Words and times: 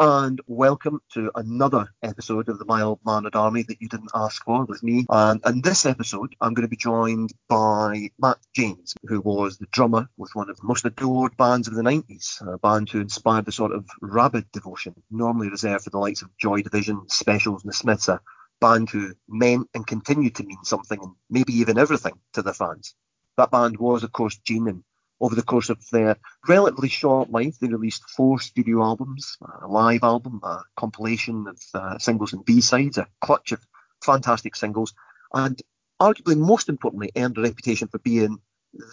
and 0.00 0.40
welcome 0.46 1.02
to 1.12 1.30
another 1.34 1.92
episode 2.02 2.48
of 2.48 2.58
the 2.58 2.64
Mild 2.64 3.00
Mannered 3.04 3.36
Army 3.36 3.64
that 3.64 3.82
you 3.82 3.88
didn't 3.90 4.12
ask 4.14 4.42
for 4.42 4.64
with 4.64 4.82
me. 4.82 5.04
And 5.10 5.42
in 5.44 5.60
this 5.60 5.84
episode, 5.84 6.34
I'm 6.40 6.54
going 6.54 6.66
to 6.66 6.70
be 6.70 6.76
joined 6.78 7.34
by 7.50 8.08
Matt 8.18 8.38
James, 8.56 8.94
who 9.06 9.20
was 9.20 9.58
the 9.58 9.66
drummer 9.70 10.08
with 10.16 10.30
one 10.32 10.48
of 10.48 10.56
the 10.56 10.66
most 10.66 10.86
adored 10.86 11.36
bands 11.36 11.68
of 11.68 11.74
the 11.74 11.82
90s, 11.82 12.40
a 12.40 12.56
band 12.56 12.88
who 12.88 13.02
inspired 13.02 13.44
the 13.44 13.52
sort 13.52 13.72
of 13.72 13.84
rabid 14.00 14.50
devotion 14.52 14.94
normally 15.10 15.50
reserved 15.50 15.84
for 15.84 15.90
the 15.90 15.98
likes 15.98 16.22
of 16.22 16.34
Joy 16.38 16.62
Division, 16.62 17.02
Specials, 17.10 17.62
and 17.62 17.70
the 17.70 17.76
Smiths, 17.76 18.08
a 18.08 18.22
band 18.58 18.88
who 18.88 19.12
meant 19.28 19.68
and 19.74 19.86
continue 19.86 20.30
to 20.30 20.44
mean 20.44 20.64
something 20.64 20.98
and 20.98 21.12
maybe 21.28 21.52
even 21.58 21.76
everything 21.76 22.14
to 22.32 22.40
their 22.40 22.54
fans. 22.54 22.94
That 23.36 23.50
band 23.50 23.76
was, 23.76 24.02
of 24.02 24.12
course, 24.12 24.38
Gene, 24.38 24.66
and 24.68 24.82
over 25.20 25.34
the 25.34 25.42
course 25.42 25.68
of 25.68 25.78
their 25.90 26.16
relatively 26.48 26.88
short 26.88 27.30
life, 27.30 27.58
they 27.58 27.68
released 27.68 28.08
four 28.08 28.40
studio 28.40 28.82
albums, 28.82 29.36
a 29.62 29.66
live 29.66 30.02
album, 30.02 30.40
a 30.42 30.62
compilation 30.76 31.46
of 31.46 31.60
uh, 31.74 31.98
singles 31.98 32.32
and 32.32 32.44
B-sides, 32.44 32.98
a 32.98 33.06
clutch 33.20 33.52
of 33.52 33.60
fantastic 34.02 34.56
singles, 34.56 34.94
and 35.32 35.60
arguably 36.00 36.36
most 36.36 36.68
importantly, 36.68 37.10
earned 37.16 37.36
a 37.36 37.42
reputation 37.42 37.88
for 37.88 37.98
being 37.98 38.38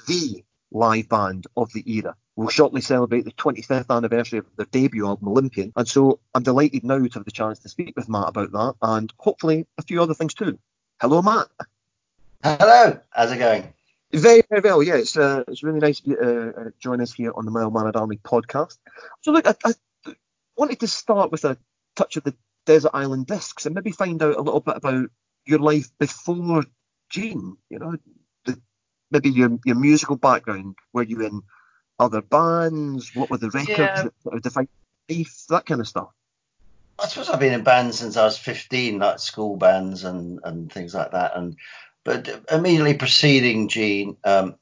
the 0.08 0.44
live 0.72 1.08
band 1.08 1.48
of 1.56 1.72
the 1.74 1.84
era. 1.92 2.16
We'll 2.36 2.50
shortly 2.50 2.82
celebrate 2.82 3.26
the 3.26 3.32
25th 3.32 3.96
anniversary 3.96 4.40
of 4.40 4.46
their 4.58 4.68
debut 4.68 5.08
album, 5.08 5.30
Olympian, 5.30 5.72
and 5.76 5.88
so 5.88 6.20
I'm 6.36 6.44
delighted 6.44 6.84
now 6.84 7.00
to 7.00 7.14
have 7.14 7.26
the 7.26 7.32
chance 7.32 7.60
to 7.60 7.70
speak 7.70 7.94
with 7.96 8.10
Matt 8.10 8.30
about 8.30 8.52
that 8.52 8.76
and 8.82 9.12
hopefully 9.18 9.66
a 9.78 9.82
few 9.82 10.02
other 10.02 10.14
things 10.14 10.34
too. 10.34 10.60
Hello, 11.00 11.22
Matt. 11.22 11.48
Hello, 12.44 13.00
how's 13.10 13.32
it 13.32 13.40
going? 13.40 13.74
Very, 14.14 14.42
very 14.50 14.62
well. 14.62 14.82
Yeah, 14.82 14.96
it's 14.96 15.18
uh, 15.18 15.44
it's 15.48 15.64
really 15.64 15.80
nice 15.80 16.00
to 16.02 16.18
uh, 16.18 16.62
uh, 16.62 16.70
join 16.80 17.02
us 17.02 17.14
here 17.14 17.34
on 17.36 17.46
the 17.46 17.52
Mild 17.52 17.74
Mannered 17.74 17.98
Army 17.98 18.18
podcast. 18.18 18.78
So, 19.22 19.32
look, 19.32 19.48
I, 19.48 19.56
I, 19.66 19.74
wanted 20.56 20.80
to 20.80 20.88
start 20.88 21.32
with 21.32 21.44
a 21.44 21.58
touch 21.96 22.16
of 22.16 22.24
the 22.24 22.34
Desert 22.66 22.92
Island 22.94 23.28
Discs 23.28 23.66
and 23.66 23.76
maybe 23.76 23.92
find 23.92 24.22
out 24.24 24.38
a 24.38 24.42
little 24.42 24.62
bit 24.62 24.78
about 24.78 25.10
your 25.46 25.60
life 25.60 25.90
before 26.00 26.64
Gene. 27.10 27.58
You 27.70 27.80
know, 27.80 27.96
the, 28.46 28.60
maybe 29.12 29.30
your 29.30 29.60
your 29.66 29.76
musical 29.76 30.16
background. 30.16 30.76
Were 30.94 31.04
you 31.04 31.26
in 31.26 31.42
other 32.00 32.22
bands? 32.22 33.14
What 33.14 33.30
were 33.30 33.38
the 33.38 33.50
records 33.50 33.78
Yeah. 33.78 34.04
that 34.04 34.14
sort 34.24 34.36
of 34.36 34.42
defined 34.42 34.70
life? 35.10 35.44
That 35.50 35.66
kind 35.66 35.82
of 35.82 35.88
stuff. 35.88 36.10
I 37.00 37.08
suppose 37.08 37.30
I've 37.30 37.40
been 37.40 37.54
in 37.54 37.64
bands 37.64 38.00
since 38.00 38.18
I 38.18 38.24
was 38.24 38.38
15, 38.40 39.00
like 39.00 39.20
school 39.20 39.56
bands 39.56 40.04
and, 40.04 40.40
and 40.44 40.72
things 40.72 40.96
like 40.96 41.12
that. 41.12 41.36
And 41.36 41.56
but 42.08 42.30
immediately 42.50 42.94
preceding 42.94 43.68
Gene, 43.68 44.16
um, 44.24 44.56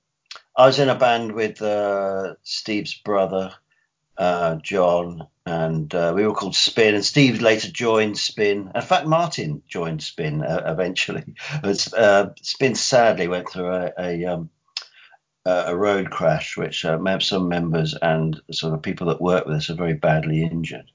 I 0.58 0.66
was 0.66 0.80
in 0.80 0.90
a 0.90 0.96
band 0.96 1.32
with 1.34 1.62
uh, 1.62 2.34
Steve's 2.42 2.96
brother, 2.96 3.54
uh, 4.18 4.56
John, 4.56 5.28
and 5.46 5.94
uh, 5.94 6.14
we 6.16 6.26
were 6.26 6.34
called 6.34 6.56
Spin. 6.56 6.96
And 6.96 7.06
Steve 7.06 7.42
later 7.42 7.70
joined 7.70 8.18
Spin. 8.18 8.72
In 8.74 8.82
fact, 8.82 9.06
Martin 9.06 9.62
joined 9.68 10.02
Spin 10.02 10.42
uh, 10.42 10.64
eventually. 10.66 11.24
Uh, 11.96 12.30
Spin 12.42 12.74
sadly 12.74 13.28
went 13.28 13.48
through 13.48 13.72
a, 13.72 13.92
a 14.00 14.26
um, 14.26 14.50
a 15.46 15.76
road 15.76 16.10
crash, 16.10 16.58
which 16.58 16.84
uh, 16.84 17.20
some 17.20 17.48
members 17.48 17.96
and 18.02 18.42
sort 18.52 18.74
of 18.74 18.82
people 18.82 19.08
that 19.08 19.22
work 19.22 19.46
with 19.46 19.58
us 19.58 19.70
are 19.70 19.76
very 19.76 19.94
badly 19.94 20.42
injured. 20.42 20.90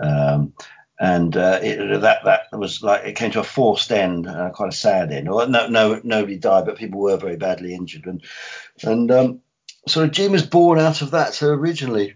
Um, 0.00 0.52
and 1.00 1.36
uh, 1.36 1.60
it, 1.62 2.00
that 2.00 2.24
that 2.24 2.42
was 2.52 2.82
like 2.82 3.04
it 3.04 3.16
came 3.16 3.30
to 3.32 3.40
a 3.40 3.44
forced 3.44 3.92
end, 3.92 4.26
uh, 4.26 4.50
quite 4.50 4.70
a 4.72 4.76
sad 4.76 5.12
end. 5.12 5.28
Well, 5.28 5.48
no, 5.48 5.68
no, 5.68 6.00
nobody 6.02 6.38
died, 6.38 6.66
but 6.66 6.76
people 6.76 7.00
were 7.00 7.16
very 7.16 7.36
badly 7.36 7.74
injured, 7.74 8.06
and 8.06 8.22
and 8.82 9.10
um, 9.10 9.40
sort 9.86 10.06
of 10.06 10.12
Gene 10.12 10.32
was 10.32 10.46
born 10.46 10.78
out 10.78 11.02
of 11.02 11.12
that. 11.12 11.40
Originally, 11.42 12.14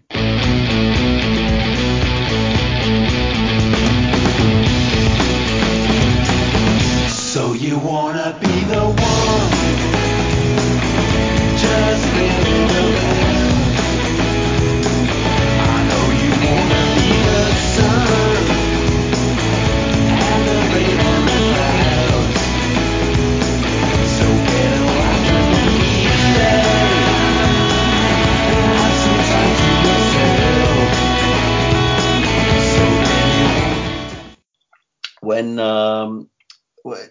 So 7.33 7.53
you 7.53 7.79
wanna 7.79 8.02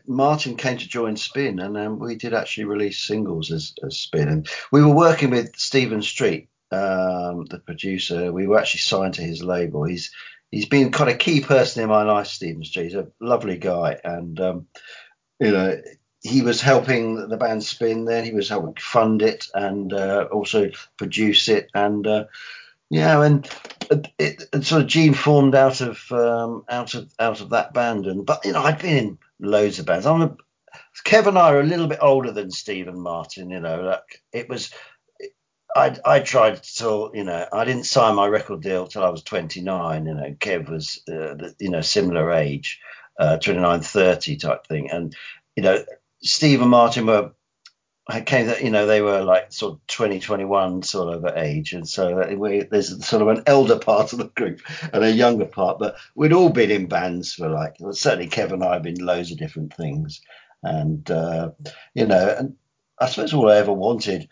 Martin 0.06 0.56
came 0.56 0.78
to 0.78 0.88
join 0.88 1.16
Spin, 1.16 1.58
and 1.58 1.76
um, 1.76 1.98
we 1.98 2.16
did 2.16 2.34
actually 2.34 2.64
release 2.64 3.02
singles 3.02 3.50
as, 3.50 3.74
as 3.84 3.98
Spin, 3.98 4.28
and 4.28 4.48
we 4.70 4.82
were 4.82 4.94
working 4.94 5.30
with 5.30 5.56
Stephen 5.56 6.02
Street, 6.02 6.48
um, 6.70 7.46
the 7.46 7.60
producer. 7.64 8.32
We 8.32 8.46
were 8.46 8.58
actually 8.58 8.80
signed 8.80 9.14
to 9.14 9.22
his 9.22 9.42
label. 9.42 9.84
He's 9.84 10.10
he's 10.50 10.66
been 10.66 10.92
kind 10.92 11.10
of 11.10 11.18
key 11.18 11.40
person 11.40 11.82
in 11.82 11.88
my 11.88 12.02
life, 12.02 12.26
Stephen 12.26 12.64
Street. 12.64 12.84
He's 12.84 12.94
a 12.94 13.08
lovely 13.20 13.58
guy, 13.58 13.98
and 14.04 14.40
um, 14.40 14.66
you 15.40 15.50
know. 15.50 15.80
He 16.24 16.40
was 16.40 16.60
helping 16.60 17.28
the 17.28 17.36
band 17.36 17.64
spin. 17.64 18.04
Then 18.04 18.24
he 18.24 18.32
was 18.32 18.48
helping 18.48 18.76
fund 18.78 19.22
it 19.22 19.46
and 19.54 19.92
uh, 19.92 20.28
also 20.30 20.70
produce 20.96 21.48
it. 21.48 21.68
And 21.74 22.06
uh, 22.06 22.26
yeah, 22.90 23.24
and 23.24 23.50
it, 24.18 24.44
it, 24.52 24.64
sort 24.64 24.82
of 24.82 24.88
Gene 24.88 25.14
formed 25.14 25.54
out 25.54 25.80
of 25.80 26.10
um, 26.12 26.64
out 26.68 26.94
of 26.94 27.12
out 27.18 27.40
of 27.40 27.50
that 27.50 27.74
band. 27.74 28.06
And 28.06 28.24
but 28.24 28.44
you 28.44 28.52
know, 28.52 28.62
I'd 28.62 28.78
been 28.78 28.96
in 28.96 29.18
loads 29.40 29.78
of 29.78 29.86
bands. 29.86 30.06
I'm 30.06 30.22
a, 30.22 30.36
Kev 31.04 31.26
and 31.26 31.38
I 31.38 31.52
are 31.52 31.60
a 31.60 31.64
little 31.64 31.86
bit 31.86 31.98
older 32.00 32.32
than 32.32 32.50
Steve 32.50 32.88
and 32.88 33.00
Martin. 33.00 33.50
You 33.50 33.60
know, 33.60 33.80
like 33.80 34.22
it 34.32 34.48
was. 34.48 34.72
I 35.74 35.96
I 36.04 36.20
tried 36.20 36.62
to 36.62 37.10
you 37.14 37.24
know 37.24 37.46
I 37.52 37.64
didn't 37.64 37.84
sign 37.84 38.14
my 38.14 38.26
record 38.26 38.62
deal 38.62 38.86
till 38.86 39.04
I 39.04 39.08
was 39.08 39.22
29. 39.22 40.06
You 40.06 40.14
know, 40.14 40.34
Kev 40.38 40.68
was 40.68 41.02
uh, 41.10 41.50
you 41.58 41.70
know 41.70 41.80
similar 41.80 42.30
age, 42.32 42.80
uh, 43.18 43.38
29, 43.38 43.80
30 43.80 44.36
type 44.36 44.66
thing. 44.66 44.90
And 44.90 45.16
you 45.56 45.62
know, 45.62 45.84
Steve 46.22 46.60
and 46.60 46.70
Martin 46.70 47.06
were 47.06 47.32
came 48.26 48.46
that 48.46 48.62
you 48.62 48.70
know 48.70 48.86
they 48.86 49.00
were 49.00 49.22
like 49.22 49.52
sort 49.52 49.74
of 49.74 49.86
20 49.86 50.20
21 50.20 50.82
sort 50.82 51.14
of 51.14 51.36
age 51.36 51.72
and 51.72 51.88
so 51.88 52.34
we, 52.36 52.62
there's 52.64 53.06
sort 53.06 53.22
of 53.22 53.28
an 53.28 53.44
elder 53.46 53.78
part 53.78 54.12
of 54.12 54.18
the 54.18 54.24
group 54.24 54.60
and 54.92 55.04
a 55.04 55.10
younger 55.10 55.44
part 55.44 55.78
but 55.78 55.96
we'd 56.14 56.32
all 56.32 56.50
been 56.50 56.70
in 56.70 56.86
bands 56.86 57.32
for 57.32 57.48
like 57.48 57.76
well, 57.78 57.92
certainly 57.92 58.26
Kevin 58.26 58.54
and 58.54 58.64
I 58.64 58.74
have 58.74 58.82
been 58.82 59.04
loads 59.04 59.30
of 59.30 59.38
different 59.38 59.74
things. 59.74 60.20
And 60.64 61.08
uh, 61.10 61.50
you 61.94 62.06
know 62.06 62.34
and 62.38 62.56
I 62.98 63.06
suppose 63.06 63.34
all 63.34 63.50
I 63.50 63.56
ever 63.56 63.72
wanted 63.72 64.28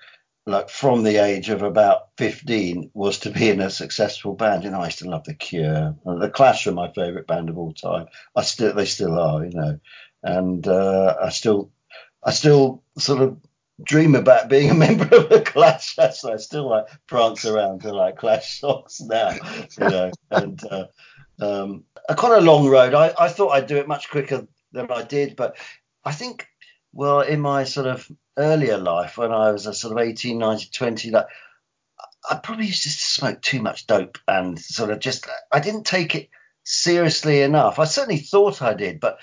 like 0.46 0.68
from 0.68 1.04
the 1.04 1.18
age 1.18 1.48
of 1.48 1.62
about 1.62 2.08
15 2.18 2.90
was 2.92 3.20
to 3.20 3.30
be 3.30 3.50
in 3.50 3.60
a 3.60 3.70
successful 3.70 4.34
band. 4.34 4.64
You 4.64 4.70
know 4.70 4.80
I 4.80 4.86
used 4.86 4.98
to 4.98 5.08
love 5.08 5.24
the 5.24 5.34
Cure 5.34 5.96
and 6.04 6.22
the 6.22 6.30
Clash 6.30 6.66
are 6.66 6.72
my 6.72 6.90
favorite 6.92 7.28
band 7.28 7.48
of 7.48 7.58
all 7.58 7.72
time. 7.72 8.06
I 8.34 8.42
still 8.42 8.74
they 8.74 8.86
still 8.86 9.16
are 9.18 9.44
you 9.44 9.52
know. 9.52 9.80
And 10.22 10.66
uh, 10.66 11.16
I 11.22 11.30
still 11.30 11.70
I 12.22 12.32
still 12.32 12.82
sort 12.98 13.22
of 13.22 13.38
dream 13.84 14.14
about 14.14 14.48
being 14.48 14.70
a 14.70 14.74
member 14.86 15.14
of 15.14 15.30
a 15.30 15.40
Clash. 15.40 15.96
So 16.12 16.32
I 16.32 16.36
still 16.36 16.68
like 16.68 16.86
prance 17.06 17.44
around 17.44 17.82
to 17.82 17.92
like 17.92 18.18
Clash 18.18 18.60
songs 18.60 19.00
now, 19.00 19.32
you 19.32 19.88
know. 19.88 20.10
And 20.32 20.62
uh, 20.70 20.84
um, 21.40 21.84
a 22.08 22.14
quite 22.14 22.38
a 22.38 22.40
long 22.40 22.68
road. 22.68 22.94
I, 22.94 23.12
I 23.18 23.28
thought 23.28 23.50
I'd 23.50 23.66
do 23.66 23.78
it 23.78 23.88
much 23.88 24.10
quicker 24.10 24.46
than 24.72 24.90
I 24.92 25.02
did, 25.02 25.34
but 25.34 25.56
I 26.04 26.12
think, 26.12 26.46
well, 26.92 27.20
in 27.20 27.40
my 27.40 27.64
sort 27.64 27.88
of 27.88 28.08
earlier 28.38 28.78
life, 28.78 29.18
when 29.18 29.32
I 29.32 29.50
was 29.50 29.66
a 29.66 29.74
sort 29.74 29.92
of 29.92 30.06
18, 30.06 30.38
19, 30.38 30.68
20, 30.72 31.10
like 31.10 31.26
I 32.28 32.36
probably 32.36 32.66
used 32.66 32.84
to 32.84 32.90
smoke 32.90 33.40
too 33.40 33.62
much 33.62 33.86
dope 33.86 34.18
and 34.28 34.58
sort 34.58 34.90
of 34.90 35.00
just 35.00 35.26
I 35.50 35.60
didn't 35.60 35.84
take 35.84 36.14
it 36.14 36.28
seriously 36.62 37.42
enough. 37.42 37.78
I 37.78 37.84
certainly 37.84 38.20
thought 38.20 38.62
I 38.62 38.74
did, 38.74 39.00
but 39.00 39.18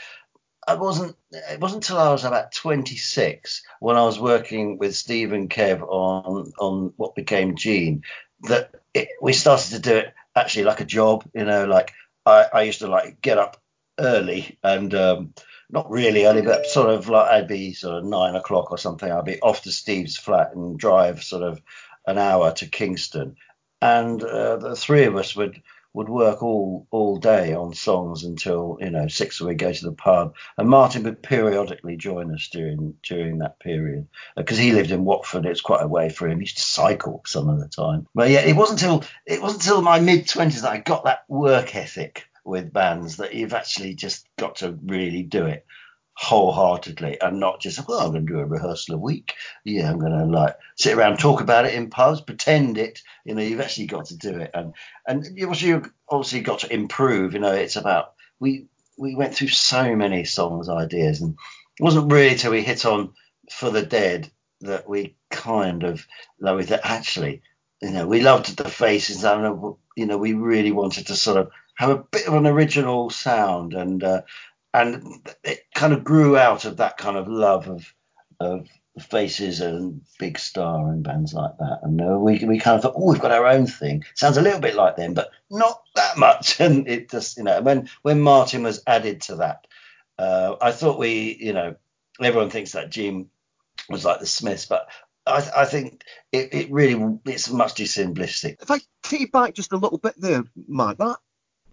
I 0.67 0.75
wasn't. 0.75 1.15
It 1.31 1.61
wasn't 1.61 1.85
until 1.85 1.97
I 1.97 2.11
was 2.11 2.25
about 2.25 2.51
26 2.51 3.63
when 3.79 3.95
I 3.95 4.03
was 4.03 4.19
working 4.19 4.77
with 4.77 4.95
Steve 4.95 5.31
and 5.31 5.49
Kev 5.49 5.81
on 5.81 6.51
on 6.59 6.93
what 6.97 7.15
became 7.15 7.55
Gene 7.55 8.03
that 8.43 8.71
it, 8.93 9.07
we 9.21 9.31
started 9.33 9.71
to 9.71 9.79
do 9.79 9.95
it 9.95 10.13
actually 10.35 10.65
like 10.65 10.81
a 10.81 10.85
job. 10.85 11.23
You 11.33 11.45
know, 11.45 11.65
like 11.65 11.93
I, 12.25 12.47
I 12.53 12.61
used 12.63 12.79
to 12.79 12.87
like 12.87 13.21
get 13.21 13.37
up 13.37 13.61
early 13.97 14.59
and 14.61 14.93
um, 14.93 15.33
not 15.69 15.89
really 15.89 16.25
early, 16.25 16.41
but 16.41 16.65
sort 16.65 16.89
of 16.89 17.07
like 17.07 17.31
I'd 17.31 17.47
be 17.47 17.73
sort 17.73 17.99
of 17.99 18.05
nine 18.05 18.35
o'clock 18.35 18.69
or 18.71 18.77
something. 18.77 19.09
I'd 19.09 19.23
be 19.23 19.41
off 19.41 19.63
to 19.63 19.71
Steve's 19.71 20.17
flat 20.17 20.53
and 20.53 20.77
drive 20.77 21.23
sort 21.23 21.43
of 21.43 21.61
an 22.05 22.17
hour 22.17 22.51
to 22.51 22.67
Kingston, 22.67 23.37
and 23.81 24.21
uh, 24.21 24.57
the 24.57 24.75
three 24.75 25.05
of 25.05 25.15
us 25.15 25.33
would 25.33 25.61
would 25.97 26.09
work 26.09 26.43
all 26.43 26.85
all 26.91 27.17
day 27.17 27.55
on 27.55 27.73
songs 27.73 28.23
until 28.23 28.77
you 28.79 28.91
know 28.91 29.07
six 29.07 29.41
or 29.41 29.47
we 29.47 29.55
go 29.55 29.73
to 29.73 29.83
the 29.83 29.91
pub, 29.91 30.35
and 30.55 30.69
Martin 30.69 31.01
would 31.03 31.23
periodically 31.23 31.97
join 31.97 32.31
us 32.31 32.49
during 32.51 32.93
during 33.01 33.39
that 33.39 33.59
period 33.59 34.07
uh, 34.37 34.41
because 34.41 34.59
he 34.59 34.73
lived 34.73 34.91
in 34.91 35.05
Watford. 35.05 35.47
It's 35.47 35.59
quite 35.59 35.81
a 35.81 35.87
way 35.87 36.09
for 36.09 36.27
him. 36.27 36.37
He 36.37 36.43
used 36.43 36.57
to 36.57 36.61
cycle 36.61 37.23
some 37.25 37.49
of 37.49 37.59
the 37.59 37.67
time. 37.67 38.05
But 38.13 38.29
yeah, 38.29 38.41
it 38.41 38.55
wasn't 38.55 38.83
until 38.83 39.03
it 39.25 39.41
wasn't 39.41 39.63
until 39.63 39.81
my 39.81 39.99
mid 39.99 40.27
twenties 40.27 40.61
that 40.61 40.71
I 40.71 40.77
got 40.77 41.05
that 41.05 41.23
work 41.27 41.75
ethic 41.75 42.27
with 42.45 42.71
bands 42.71 43.17
that 43.17 43.33
you've 43.33 43.55
actually 43.55 43.95
just 43.95 44.27
got 44.37 44.57
to 44.57 44.77
really 44.85 45.23
do 45.23 45.45
it 45.45 45.65
wholeheartedly 46.19 47.21
and 47.21 47.39
not 47.39 47.61
just 47.61 47.87
well 47.87 47.99
I'm 47.99 48.11
going 48.11 48.25
to 48.25 48.33
do 48.33 48.39
a 48.39 48.45
rehearsal 48.45 48.95
a 48.95 48.97
week. 48.97 49.35
Yeah 49.63 49.91
I'm 49.91 49.99
going 49.99 50.13
to 50.13 50.25
like 50.25 50.57
sit 50.75 50.97
around 50.97 51.17
talk 51.17 51.41
about 51.41 51.65
it 51.65 51.75
in 51.75 51.91
pubs 51.91 52.21
pretend 52.21 52.79
it 52.79 53.03
you 53.23 53.35
know 53.35 53.41
you've 53.43 53.61
actually 53.61 53.85
got 53.85 54.05
to 54.07 54.17
do 54.17 54.39
it. 54.39 54.49
And 54.53 54.73
and 55.07 55.27
you've 55.35 55.91
obviously 56.09 56.41
got 56.41 56.59
to 56.59 56.73
improve 56.73 57.33
you 57.33 57.39
know 57.39 57.53
it's 57.53 57.75
about 57.75 58.13
we 58.39 58.65
we 58.97 59.15
went 59.15 59.35
through 59.35 59.49
so 59.49 59.95
many 59.95 60.25
songs 60.25 60.69
ideas 60.69 61.21
and 61.21 61.37
it 61.79 61.83
wasn't 61.83 62.11
really 62.11 62.35
till 62.35 62.51
we 62.51 62.63
hit 62.63 62.83
on 62.85 63.13
for 63.51 63.69
the 63.69 63.85
dead 63.85 64.29
that 64.61 64.89
we 64.89 65.15
kind 65.29 65.83
of 65.83 66.07
know 66.39 66.59
that 66.59 66.81
actually 66.83 67.43
you 67.79 67.91
know 67.91 68.07
we 68.07 68.21
loved 68.21 68.57
the 68.57 68.67
faces 68.67 69.23
and 69.23 69.75
you 69.95 70.07
know 70.07 70.17
we 70.17 70.33
really 70.33 70.71
wanted 70.71 71.05
to 71.07 71.15
sort 71.15 71.37
of 71.37 71.51
have 71.77 71.89
a 71.91 72.03
bit 72.11 72.27
of 72.27 72.33
an 72.33 72.47
original 72.47 73.11
sound 73.11 73.73
and 73.73 74.03
uh, 74.03 74.21
and 74.81 75.27
it 75.43 75.61
kind 75.73 75.93
of 75.93 76.03
grew 76.03 76.37
out 76.37 76.65
of 76.65 76.77
that 76.77 76.97
kind 76.97 77.17
of 77.17 77.27
love 77.27 77.67
of 77.67 77.93
of 78.39 78.67
faces 78.99 79.61
and 79.61 80.01
big 80.19 80.39
star 80.39 80.89
and 80.89 81.03
bands 81.03 81.33
like 81.33 81.57
that. 81.59 81.79
And 81.83 82.01
uh, 82.01 82.17
we 82.19 82.43
we 82.45 82.59
kind 82.59 82.75
of 82.75 82.81
thought 82.81 82.95
oh 82.95 83.11
we've 83.11 83.21
got 83.21 83.31
our 83.31 83.47
own 83.47 83.67
thing. 83.67 84.03
Sounds 84.15 84.37
a 84.37 84.41
little 84.41 84.59
bit 84.59 84.75
like 84.75 84.95
them 84.95 85.13
but 85.13 85.31
not 85.49 85.81
that 85.95 86.17
much. 86.17 86.59
And 86.67 86.87
it 86.87 87.09
just 87.09 87.37
you 87.37 87.43
know 87.43 87.61
when 87.61 87.89
when 88.01 88.21
martin 88.21 88.63
was 88.63 88.83
added 88.85 89.21
to 89.21 89.35
that 89.37 89.67
uh, 90.17 90.55
i 90.59 90.71
thought 90.71 90.99
we 90.99 91.37
you 91.39 91.53
know 91.53 91.75
everyone 92.19 92.49
thinks 92.49 92.71
that 92.71 92.89
Gene 92.89 93.29
was 93.89 94.03
like 94.03 94.19
the 94.19 94.25
smiths 94.25 94.65
but 94.65 94.89
I, 95.27 95.49
I 95.57 95.65
think 95.65 96.03
it, 96.31 96.53
it 96.53 96.71
really 96.71 97.19
it's 97.25 97.49
much 97.49 97.75
too 97.75 97.83
simplistic. 97.83 98.61
If 98.61 98.71
I 98.71 98.79
take 99.03 99.21
you 99.21 99.27
back 99.29 99.53
just 99.53 99.73
a 99.73 99.77
little 99.77 99.97
bit 99.97 100.15
there, 100.17 100.43
Matt, 100.67 100.97
that 100.99 101.17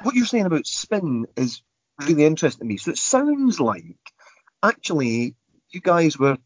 what 0.03 0.15
you're 0.15 0.27
saying 0.27 0.47
about 0.47 0.67
spin 0.67 1.27
is 1.37 1.63
really 2.01 2.25
interesting 2.25 2.67
to 2.67 2.73
me. 2.73 2.77
So 2.77 2.91
it 2.91 2.99
sounds 2.99 3.61
like 3.61 3.97
actually 4.63 5.35
you 5.71 5.81
guys 5.81 6.19
were 6.19 6.39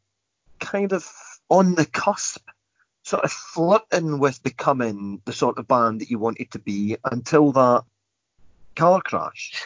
kind 0.58 0.92
of 0.92 1.08
on 1.48 1.74
the 1.74 1.86
cusp, 1.86 2.46
sort 3.04 3.24
of 3.24 3.32
flirting 3.32 4.18
with 4.18 4.42
becoming 4.42 5.22
the 5.24 5.32
sort 5.32 5.58
of 5.58 5.68
band 5.68 6.00
that 6.00 6.10
you 6.10 6.18
wanted 6.18 6.50
to 6.52 6.58
be 6.58 6.96
until 7.04 7.52
that 7.52 7.84
car 8.76 9.00
crash. 9.00 9.62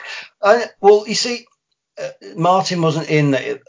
Well, 0.80 1.06
you 1.06 1.14
see, 1.14 1.46
uh, 2.00 2.10
Martin 2.36 2.80
wasn't 2.82 3.10
in 3.10 3.32
the, 3.32 3.60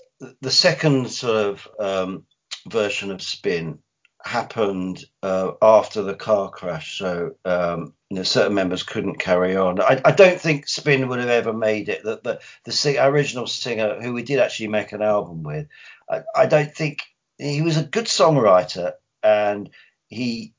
the 0.41 0.51
second 0.51 1.09
sort 1.09 1.35
of 1.35 1.67
um, 1.79 2.25
version 2.67 3.11
of 3.11 3.21
Spin 3.21 3.79
happened 4.23 5.03
uh, 5.21 5.51
after 5.61 6.01
the 6.01 6.15
car 6.15 6.49
crash, 6.49 6.97
so 6.97 7.35
um, 7.43 7.93
know, 8.13 8.23
certain 8.23 8.53
members 8.53 8.83
couldn't 8.83 9.19
carry 9.19 9.55
on. 9.55 9.81
I, 9.81 10.01
I, 10.03 10.11
don't 10.11 10.39
think 10.39 10.67
Spin 10.67 11.07
would 11.07 11.19
have 11.19 11.29
ever 11.29 11.53
made 11.53 11.89
it. 11.89 12.03
The 12.03 12.19
the, 12.23 12.39
the 12.65 12.71
sing, 12.71 12.97
original 12.97 13.47
singer 13.47 14.01
who 14.01 14.13
we 14.13 14.23
did 14.23 14.39
actually 14.39 14.67
make 14.67 14.91
an 14.91 15.01
album 15.01 15.43
with, 15.43 15.67
I, 16.09 16.23
I 16.35 16.45
don't 16.45 16.73
think 16.73 17.03
he 17.37 17.61
was 17.61 17.77
a 17.77 17.83
good 17.83 18.05
songwriter 18.05 18.93
and 19.23 19.69
he 20.07 20.53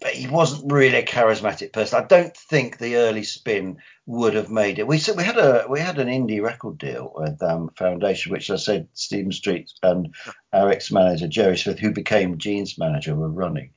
but 0.00 0.12
he 0.12 0.28
wasn't 0.28 0.72
really 0.72 0.98
a 0.98 1.04
charismatic 1.04 1.72
person. 1.72 2.00
I 2.00 2.06
don't 2.06 2.36
think 2.36 2.78
the 2.78 2.96
early 2.96 3.24
spin 3.24 3.78
would 4.06 4.34
have 4.34 4.50
made 4.50 4.78
it. 4.78 4.86
We 4.86 5.00
we 5.16 5.24
had 5.24 5.38
a 5.38 5.66
we 5.68 5.80
had 5.80 5.98
an 5.98 6.08
indie 6.08 6.42
record 6.42 6.78
deal 6.78 7.12
with 7.14 7.42
um, 7.42 7.70
Foundation, 7.76 8.32
which 8.32 8.50
I 8.50 8.56
said 8.56 8.88
Stephen 8.94 9.32
Street 9.32 9.72
and 9.82 10.14
our 10.52 10.70
ex 10.70 10.92
manager 10.92 11.26
Jerry 11.26 11.58
Smith, 11.58 11.78
who 11.78 11.90
became 11.90 12.38
Gene's 12.38 12.78
manager, 12.78 13.14
were 13.14 13.28
running. 13.28 13.70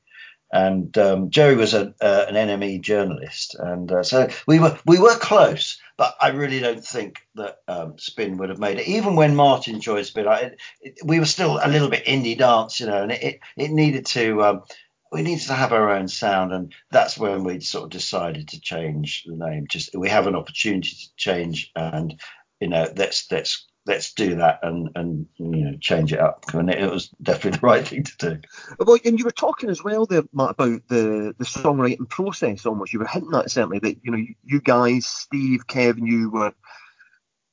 And 0.53 0.97
um, 0.97 1.29
Jerry 1.29 1.55
was 1.55 1.73
a, 1.73 1.93
uh, 2.01 2.25
an 2.27 2.35
NME 2.35 2.81
journalist, 2.81 3.55
and 3.57 3.89
uh, 3.89 4.03
so 4.03 4.27
we 4.45 4.59
were 4.59 4.77
we 4.85 4.99
were 4.99 5.15
close. 5.15 5.79
But 5.95 6.15
I 6.19 6.29
really 6.29 6.59
don't 6.59 6.83
think 6.83 7.21
that 7.35 7.59
um, 7.69 7.97
Spin 7.97 8.37
would 8.37 8.49
have 8.49 8.59
made 8.59 8.79
it. 8.79 8.87
Even 8.87 9.15
when 9.15 9.35
Martin 9.35 9.79
joined 9.79 10.07
Spin, 10.07 10.27
I, 10.27 10.39
it, 10.39 10.61
it, 10.81 10.93
we 11.05 11.19
were 11.19 11.25
still 11.25 11.59
a 11.63 11.69
little 11.69 11.89
bit 11.89 12.05
indie 12.05 12.37
dance, 12.37 12.81
you 12.81 12.87
know, 12.87 13.03
and 13.03 13.13
it, 13.13 13.39
it 13.55 13.71
needed 13.71 14.05
to 14.07 14.43
um, 14.43 14.63
we 15.11 15.21
needed 15.21 15.47
to 15.47 15.53
have 15.53 15.73
our 15.73 15.91
own 15.91 16.07
sound, 16.07 16.53
and 16.53 16.73
that's 16.89 17.17
when 17.17 17.43
we 17.43 17.59
sort 17.59 17.85
of 17.85 17.89
decided 17.89 18.49
to 18.49 18.61
change 18.61 19.23
the 19.25 19.35
name. 19.35 19.67
Just 19.67 19.95
we 19.95 20.09
have 20.09 20.27
an 20.27 20.35
opportunity 20.35 20.89
to 20.89 21.15
change, 21.17 21.71
and 21.75 22.19
you 22.59 22.69
know, 22.69 22.91
let's 22.95 23.29
let's 23.31 23.67
let's 23.85 24.13
do 24.13 24.35
that 24.35 24.59
and 24.63 24.89
and 24.95 25.27
you 25.37 25.65
know 25.65 25.77
change 25.79 26.13
it 26.13 26.19
up. 26.19 26.45
And 26.53 26.69
it, 26.69 26.89
was 26.89 27.09
definitely 27.21 27.51
the 27.59 27.67
right 27.67 27.87
thing 27.87 28.03
to 28.03 28.17
do. 28.17 28.41
Well, 28.79 28.97
and 29.03 29.19
you 29.19 29.25
were 29.25 29.31
talking 29.31 29.69
as 29.69 29.83
well 29.83 30.05
there, 30.05 30.23
Matt, 30.33 30.51
about 30.51 30.87
the 30.87 31.35
the 31.37 31.45
songwriting 31.45 32.07
process. 32.07 32.65
Almost, 32.65 32.93
you 32.93 32.99
were 32.99 33.07
hinting 33.07 33.33
at 33.35 33.51
certainly 33.51 33.79
that 33.79 33.97
you 34.03 34.11
know 34.11 34.23
you 34.43 34.61
guys, 34.61 35.05
Steve, 35.05 35.67
Kevin, 35.67 36.05
you 36.05 36.29
were 36.29 36.53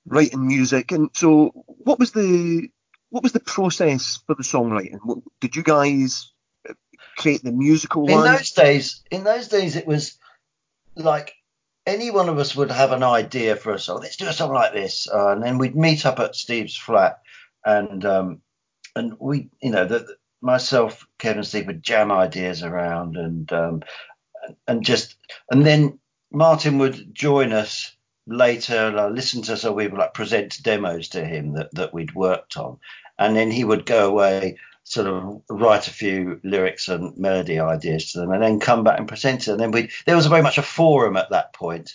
writing 0.06 0.46
music, 0.46 0.92
and 0.92 1.10
so 1.14 1.52
what 1.66 1.98
was 1.98 2.12
the 2.12 2.68
what 3.10 3.22
was 3.22 3.32
the 3.32 3.40
process 3.40 4.20
for 4.26 4.34
the 4.34 4.42
songwriting? 4.42 4.98
What, 5.02 5.18
did 5.40 5.56
you 5.56 5.62
guys 5.62 6.32
create 7.16 7.42
the 7.42 7.52
musical 7.52 8.08
in 8.08 8.22
those 8.22 8.52
days 8.52 9.02
in 9.10 9.24
those 9.24 9.48
days 9.48 9.74
it 9.74 9.86
was 9.86 10.18
like 10.94 11.34
any 11.88 12.10
one 12.10 12.28
of 12.28 12.38
us 12.38 12.54
would 12.54 12.70
have 12.70 12.92
an 12.92 13.02
idea 13.02 13.56
for 13.56 13.72
a 13.72 13.78
song 13.78 14.00
let's 14.00 14.16
do 14.16 14.30
song 14.32 14.52
like 14.52 14.72
this 14.72 15.08
uh, 15.12 15.32
and 15.32 15.42
then 15.42 15.58
we'd 15.58 15.76
meet 15.76 16.06
up 16.06 16.18
at 16.20 16.36
steve's 16.36 16.76
flat 16.76 17.20
and 17.64 18.04
um, 18.04 18.40
and 18.94 19.14
we 19.18 19.48
you 19.62 19.70
know 19.70 20.04
myself 20.40 21.06
kevin 21.18 21.42
steve 21.42 21.66
would 21.66 21.82
jam 21.82 22.12
ideas 22.12 22.62
around 22.62 23.16
and 23.16 23.52
um, 23.52 23.82
and 24.66 24.84
just 24.84 25.16
and 25.50 25.66
then 25.66 25.98
martin 26.30 26.78
would 26.78 27.14
join 27.14 27.52
us 27.52 27.96
later 28.28 28.94
uh, 28.96 29.08
listen 29.08 29.42
to 29.42 29.54
us, 29.54 29.62
so 29.62 29.72
we 29.72 29.88
would 29.88 29.98
like 29.98 30.14
present 30.14 30.62
demos 30.62 31.08
to 31.08 31.24
him 31.24 31.54
that, 31.54 31.74
that 31.74 31.94
we'd 31.94 32.14
worked 32.14 32.56
on. 32.56 32.78
And 33.18 33.34
then 33.34 33.50
he 33.50 33.64
would 33.64 33.86
go 33.86 34.08
away 34.08 34.58
sort 34.92 35.06
of 35.06 35.42
write 35.50 35.86
a 35.88 35.90
few 35.90 36.40
lyrics 36.42 36.88
and 36.88 37.16
melody 37.18 37.60
ideas 37.60 38.12
to 38.12 38.20
them 38.20 38.32
and 38.32 38.42
then 38.42 38.60
come 38.60 38.84
back 38.84 38.98
and 38.98 39.06
present 39.08 39.46
it. 39.48 39.52
And 39.52 39.60
then 39.60 39.70
we 39.70 39.90
there 40.06 40.16
was 40.16 40.26
very 40.26 40.42
much 40.42 40.58
a 40.58 40.62
forum 40.62 41.16
at 41.16 41.30
that 41.30 41.52
point. 41.52 41.94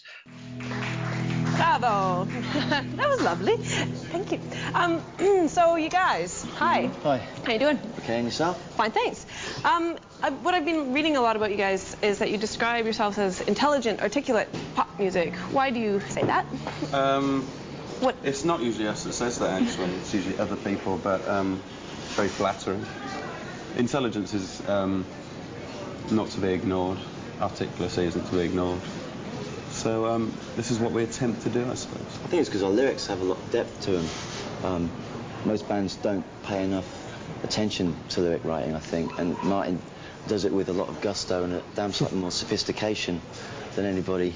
Bravo! 1.55 2.25
that 2.69 3.09
was 3.09 3.21
lovely. 3.21 3.57
Thank 3.57 4.31
you. 4.31 4.39
Um, 4.73 5.01
so 5.47 5.75
you 5.75 5.89
guys, 5.89 6.43
hi. 6.55 6.89
Hi. 7.03 7.17
How 7.45 7.53
you 7.53 7.59
doing? 7.59 7.79
Okay, 7.99 8.17
and 8.17 8.25
yourself? 8.25 8.59
Fine, 8.75 8.91
thanks. 8.91 9.25
Um, 9.63 9.97
I, 10.21 10.29
what 10.29 10.53
I've 10.53 10.65
been 10.65 10.93
reading 10.93 11.15
a 11.17 11.21
lot 11.21 11.35
about 11.35 11.51
you 11.51 11.57
guys 11.57 11.95
is 12.01 12.19
that 12.19 12.31
you 12.31 12.37
describe 12.37 12.85
yourselves 12.85 13.17
as 13.17 13.41
intelligent, 13.41 14.01
articulate 14.01 14.47
pop 14.75 14.87
music. 14.99 15.35
Why 15.51 15.69
do 15.69 15.79
you 15.79 15.99
say 16.09 16.23
that? 16.23 16.45
Um, 16.93 17.41
What? 17.99 18.15
it's 18.23 18.43
not 18.43 18.61
usually 18.61 18.87
us 18.87 19.03
that 19.03 19.13
says 19.13 19.39
that 19.39 19.61
actually. 19.61 19.91
It's 19.95 20.13
usually 20.13 20.37
other 20.37 20.55
people, 20.55 20.97
but 20.97 21.27
um, 21.27 21.61
very 22.13 22.29
flattering. 22.29 22.85
Intelligence 23.77 24.33
is 24.33 24.67
um, 24.69 25.05
not 26.11 26.29
to 26.29 26.39
be 26.39 26.49
ignored. 26.49 26.99
Articulacy 27.39 28.03
isn't 28.03 28.25
to 28.27 28.31
be 28.33 28.41
ignored. 28.41 28.79
So 29.71 30.05
um, 30.05 30.31
this 30.55 30.69
is 30.69 30.79
what 30.79 30.91
we 30.91 31.03
attempt 31.03 31.41
to 31.43 31.49
do, 31.49 31.69
I 31.69 31.73
suppose. 31.73 32.05
I 32.23 32.27
think 32.27 32.41
it's 32.41 32.49
because 32.49 32.61
our 32.63 32.69
lyrics 32.69 33.07
have 33.07 33.21
a 33.21 33.23
lot 33.23 33.39
of 33.39 33.51
depth 33.51 33.81
to 33.81 33.91
them. 33.91 34.07
Um, 34.63 34.91
most 35.45 35.67
bands 35.67 35.95
don't 35.95 36.25
pay 36.43 36.63
enough 36.63 36.85
attention 37.43 37.95
to 38.09 38.21
lyric 38.21 38.45
writing, 38.45 38.75
I 38.75 38.79
think, 38.79 39.17
and 39.17 39.41
Martin 39.43 39.81
does 40.27 40.45
it 40.45 40.53
with 40.53 40.69
a 40.69 40.73
lot 40.73 40.89
of 40.89 41.01
gusto 41.01 41.43
and 41.43 41.53
a 41.53 41.63
damn 41.75 41.91
sight 41.91 42.13
more 42.13 42.31
sophistication 42.31 43.21
than 43.75 43.85
anybody 43.85 44.33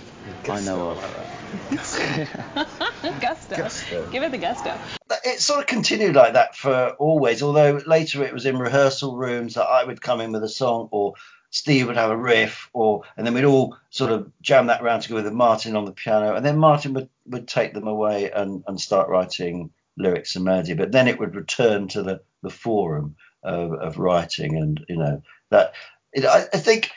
I 0.50 0.62
know 0.62 0.92
of. 0.92 1.28
gusto. 3.22 3.56
Gusto. 3.56 4.10
Give 4.12 4.24
it 4.24 4.32
the 4.32 4.38
gusto. 4.38 4.78
It 5.24 5.40
sort 5.40 5.60
of 5.60 5.68
continued 5.68 6.16
like 6.16 6.34
that 6.34 6.56
for 6.56 6.92
always, 7.00 7.42
although 7.42 7.80
later 7.86 8.24
it 8.24 8.34
was 8.34 8.46
in 8.46 8.58
rehearsal 8.58 9.16
rooms 9.16 9.56
that 9.56 9.66
I 9.66 9.84
would 9.84 10.02
come 10.02 10.22
in 10.22 10.32
with 10.32 10.44
a 10.44 10.50
song 10.50 10.90
or 10.92 11.14
Steve 11.50 11.88
would 11.88 11.98
have 11.98 12.12
a 12.12 12.18
riff 12.18 12.70
or 12.74 13.04
and 13.16 13.26
then 13.26 13.34
we'd 13.34 13.46
all 13.46 13.78
sort 13.90 14.12
of 14.12 14.32
jam 14.42 14.68
that 14.68 14.82
around 14.82 15.02
together 15.02 15.24
with 15.24 15.34
Martin 15.34 15.76
on 15.76 15.86
the 15.86 15.92
piano 15.92 16.36
and 16.36 16.46
then 16.46 16.58
Martin 16.58 16.94
would, 16.94 17.10
would 17.26 17.48
take 17.48 17.74
them 17.74 17.88
away 17.88 18.32
and, 18.32 18.64
and 18.68 18.80
start 18.80 19.10
writing 19.10 19.72
lyrics 19.98 20.36
and 20.36 20.46
melody. 20.46 20.74
But 20.74 20.92
then 20.92 21.08
it 21.08 21.20
would 21.20 21.36
return 21.36 21.88
to 21.90 22.04
the, 22.04 22.22
the 22.44 22.50
forum 22.50 23.16
of, 23.44 23.74
of 23.74 23.98
writing 23.98 24.58
and 24.58 24.86
you 24.90 24.98
know 24.98 25.22
that 25.50 25.74
it, 26.12 26.26
I, 26.26 26.42
I 26.54 26.58
think 26.58 26.92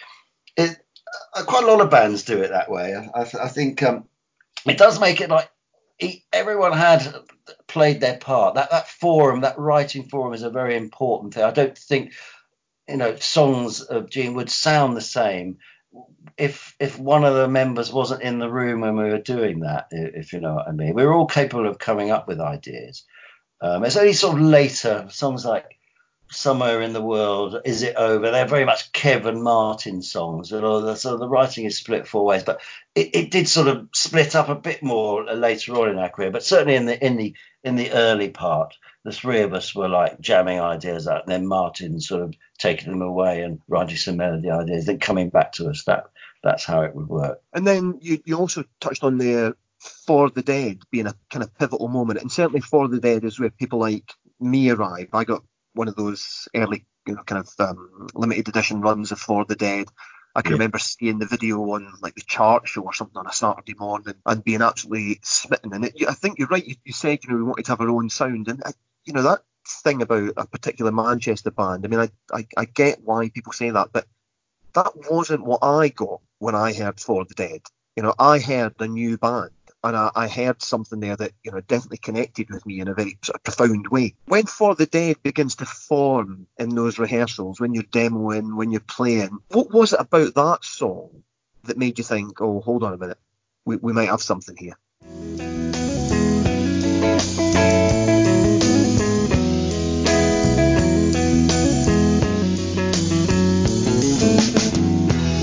it 0.56 0.78
quite 1.46 1.64
a 1.64 1.66
lot 1.66 1.80
of 1.80 1.90
bands 1.90 2.24
do 2.24 2.42
it 2.42 2.48
that 2.48 2.70
way. 2.70 2.94
I, 2.94 3.20
I, 3.20 3.48
think 3.48 3.82
um, 3.82 4.06
it 4.66 4.78
does 4.78 5.00
make 5.00 5.20
it 5.20 5.30
like 5.30 5.50
everyone 6.32 6.72
had 6.72 7.14
played 7.66 8.00
their 8.00 8.18
part. 8.18 8.54
That 8.54 8.70
that 8.70 8.88
forum, 8.88 9.42
that 9.42 9.58
writing 9.58 10.04
forum, 10.04 10.34
is 10.34 10.42
a 10.42 10.50
very 10.50 10.76
important 10.76 11.34
thing. 11.34 11.44
I 11.44 11.50
don't 11.50 11.76
think 11.76 12.12
you 12.88 12.96
know 12.96 13.16
songs 13.16 13.80
of 13.80 14.10
Gene 14.10 14.34
would 14.34 14.50
sound 14.50 14.96
the 14.96 15.02
same 15.02 15.58
if 16.36 16.74
if 16.78 16.98
one 16.98 17.24
of 17.24 17.34
the 17.34 17.48
members 17.48 17.92
wasn't 17.92 18.22
in 18.22 18.38
the 18.38 18.50
room 18.50 18.80
when 18.80 18.96
we 18.96 19.04
were 19.04 19.18
doing 19.18 19.60
that, 19.60 19.88
if 19.90 20.32
you 20.32 20.40
know 20.40 20.54
what 20.54 20.68
I 20.68 20.72
mean. 20.72 20.94
We 20.94 21.04
were 21.04 21.12
all 21.12 21.26
capable 21.26 21.68
of 21.68 21.78
coming 21.78 22.10
up 22.10 22.28
with 22.28 22.40
ideas. 22.40 23.04
Um, 23.60 23.84
it's 23.84 23.96
only 23.96 24.14
sort 24.14 24.36
of 24.36 24.42
later 24.42 25.06
songs 25.10 25.44
like 25.44 25.79
somewhere 26.30 26.80
in 26.80 26.92
the 26.92 27.02
world 27.02 27.60
is 27.64 27.82
it 27.82 27.96
over? 27.96 28.30
They're 28.30 28.46
very 28.46 28.64
much 28.64 28.92
kevin 28.92 29.42
martin 29.42 30.02
songs 30.02 30.52
and 30.52 30.64
all 30.64 30.80
the 30.80 30.96
so 30.96 31.16
the 31.16 31.28
writing 31.28 31.64
is 31.64 31.78
split 31.78 32.06
four 32.06 32.24
ways 32.24 32.42
but 32.42 32.60
it, 32.94 33.14
it 33.14 33.30
did 33.30 33.48
sort 33.48 33.68
of 33.68 33.88
split 33.94 34.34
up 34.34 34.48
a 34.48 34.54
bit 34.54 34.82
more 34.82 35.24
later 35.34 35.74
on 35.76 35.90
in 35.90 35.98
our 35.98 36.08
career 36.08 36.30
but 36.30 36.44
certainly 36.44 36.74
in 36.74 36.86
the 36.86 37.04
in 37.04 37.16
the 37.16 37.34
in 37.62 37.76
the 37.76 37.92
early 37.92 38.30
part 38.30 38.74
the 39.04 39.12
three 39.12 39.40
of 39.40 39.54
us 39.54 39.74
were 39.74 39.88
like 39.88 40.20
jamming 40.20 40.60
ideas 40.60 41.08
out 41.08 41.22
and 41.22 41.32
then 41.32 41.46
martin 41.46 42.00
sort 42.00 42.22
of 42.22 42.34
taking 42.60 42.90
them 42.90 43.02
away 43.02 43.42
and 43.42 43.60
writing 43.68 43.96
some 43.96 44.18
melody 44.18 44.50
ideas 44.50 44.84
then 44.84 44.98
coming 44.98 45.30
back 45.30 45.52
to 45.52 45.68
us. 45.68 45.84
That 45.84 46.04
that's 46.42 46.64
how 46.64 46.82
it 46.82 46.94
would 46.94 47.08
work. 47.08 47.40
And 47.52 47.66
then 47.66 47.98
you, 48.00 48.22
you 48.24 48.36
also 48.36 48.64
touched 48.80 49.02
on 49.02 49.18
there 49.18 49.46
uh, 49.46 49.52
For 49.80 50.30
the 50.30 50.42
Dead 50.42 50.78
being 50.90 51.06
a 51.06 51.14
kind 51.30 51.42
of 51.42 51.56
pivotal 51.58 51.88
moment, 51.88 52.20
and 52.20 52.30
certainly 52.30 52.60
For 52.60 52.86
the 52.86 53.00
Dead 53.00 53.24
is 53.24 53.40
where 53.40 53.50
people 53.50 53.80
like 53.80 54.12
me 54.38 54.70
arrive. 54.70 55.08
I 55.12 55.24
got 55.24 55.42
one 55.80 55.88
of 55.88 55.96
those 55.96 56.48
early, 56.56 56.86
you 57.06 57.16
know, 57.16 57.24
kind 57.24 57.46
of 57.46 57.68
um, 57.68 58.08
limited 58.14 58.48
edition 58.48 58.82
runs 58.82 59.12
of 59.12 59.20
For 59.20 59.44
the 59.46 59.56
Dead. 59.56 59.88
I 60.36 60.42
can 60.42 60.52
Yeah. 60.52 60.58
remember 60.58 60.78
seeing 60.78 61.18
the 61.18 61.26
video 61.26 61.58
on 61.74 61.92
like 62.02 62.14
the 62.16 62.22
chart 62.22 62.68
show 62.68 62.82
or 62.82 62.94
something 62.94 63.18
on 63.18 63.26
a 63.26 63.32
Saturday 63.32 63.74
morning 63.78 64.14
and 64.26 64.44
being 64.44 64.62
absolutely 64.62 65.20
smitten. 65.22 65.72
And 65.74 65.86
it, 65.86 66.08
I 66.08 66.14
think 66.14 66.38
you're 66.38 66.48
right. 66.48 66.66
You, 66.66 66.76
you 66.84 66.92
said 66.92 67.20
you 67.24 67.30
know 67.30 67.36
we 67.38 67.44
wanted 67.44 67.66
to 67.66 67.72
have 67.72 67.80
our 67.82 67.90
own 67.90 68.10
sound, 68.10 68.48
and 68.48 68.62
I, 68.64 68.72
you 69.06 69.14
know 69.14 69.22
that 69.22 69.40
thing 69.84 70.02
about 70.02 70.34
a 70.36 70.46
particular 70.46 70.92
Manchester 70.92 71.50
band. 71.50 71.84
I 71.84 71.88
mean, 71.88 72.00
I, 72.00 72.10
I 72.32 72.46
I 72.56 72.64
get 72.66 73.02
why 73.02 73.30
people 73.30 73.52
say 73.52 73.70
that, 73.70 73.92
but 73.92 74.06
that 74.74 74.92
wasn't 75.10 75.44
what 75.44 75.62
I 75.62 75.88
got 75.88 76.20
when 76.38 76.54
I 76.54 76.72
heard 76.74 77.00
For 77.00 77.24
the 77.24 77.34
Dead. 77.34 77.62
You 77.96 78.02
know, 78.04 78.14
I 78.18 78.38
heard 78.40 78.74
a 78.80 78.88
new 78.88 79.18
band 79.18 79.50
and 79.82 79.96
I, 79.96 80.10
I 80.14 80.28
heard 80.28 80.62
something 80.62 81.00
there 81.00 81.16
that, 81.16 81.32
you 81.42 81.52
know, 81.52 81.60
definitely 81.60 81.98
connected 81.98 82.50
with 82.50 82.66
me 82.66 82.80
in 82.80 82.88
a 82.88 82.94
very 82.94 83.18
sort 83.22 83.36
of 83.36 83.42
profound 83.44 83.88
way. 83.88 84.14
When 84.26 84.46
For 84.46 84.74
the 84.74 84.86
Dead 84.86 85.22
begins 85.22 85.56
to 85.56 85.66
form 85.66 86.46
in 86.58 86.74
those 86.74 86.98
rehearsals, 86.98 87.60
when 87.60 87.74
you're 87.74 87.84
demoing, 87.84 88.56
when 88.56 88.70
you're 88.70 88.80
playing, 88.80 89.38
what 89.48 89.72
was 89.72 89.92
it 89.92 90.00
about 90.00 90.34
that 90.34 90.64
song 90.64 91.22
that 91.64 91.78
made 91.78 91.98
you 91.98 92.04
think, 92.04 92.40
oh, 92.40 92.60
hold 92.60 92.84
on 92.84 92.94
a 92.94 92.98
minute, 92.98 93.18
we, 93.64 93.76
we 93.76 93.92
might 93.92 94.08
have 94.08 94.22
something 94.22 94.56
here? 94.56 94.76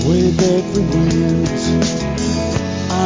With 0.06 0.40
every 0.40 0.82
word 0.82 2.07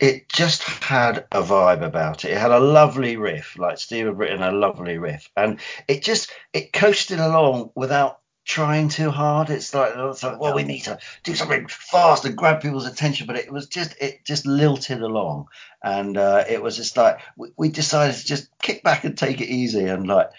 it 0.00 0.28
just 0.28 0.62
had 0.62 1.26
a 1.32 1.42
vibe 1.42 1.82
about 1.82 2.24
it. 2.24 2.32
It 2.32 2.38
had 2.38 2.50
a 2.50 2.60
lovely 2.60 3.16
riff, 3.16 3.58
like 3.58 3.78
Steve 3.78 4.06
had 4.06 4.18
written 4.18 4.42
a 4.42 4.52
lovely 4.52 4.98
riff, 4.98 5.28
and 5.36 5.60
it 5.86 6.02
just 6.02 6.30
it 6.52 6.72
coasted 6.72 7.20
along 7.20 7.70
without 7.74 8.20
trying 8.44 8.88
too 8.88 9.10
hard. 9.10 9.50
It's 9.50 9.74
like, 9.74 9.92
it's 9.94 10.22
like 10.22 10.40
well, 10.40 10.54
we 10.54 10.64
need 10.64 10.84
to 10.84 10.98
do 11.22 11.34
something 11.34 11.68
fast 11.68 12.24
and 12.24 12.36
grab 12.36 12.62
people's 12.62 12.86
attention, 12.86 13.26
but 13.26 13.36
it 13.36 13.52
was 13.52 13.66
just 13.66 13.94
it 14.00 14.24
just 14.24 14.46
lilted 14.46 15.02
along, 15.02 15.48
and 15.82 16.16
uh, 16.16 16.44
it 16.48 16.62
was 16.62 16.76
just 16.76 16.96
like 16.96 17.20
we, 17.36 17.50
we 17.56 17.68
decided 17.68 18.16
to 18.16 18.24
just 18.24 18.48
kick 18.60 18.82
back 18.82 19.04
and 19.04 19.16
take 19.16 19.40
it 19.40 19.48
easy 19.48 19.84
and 19.84 20.06
like 20.06 20.30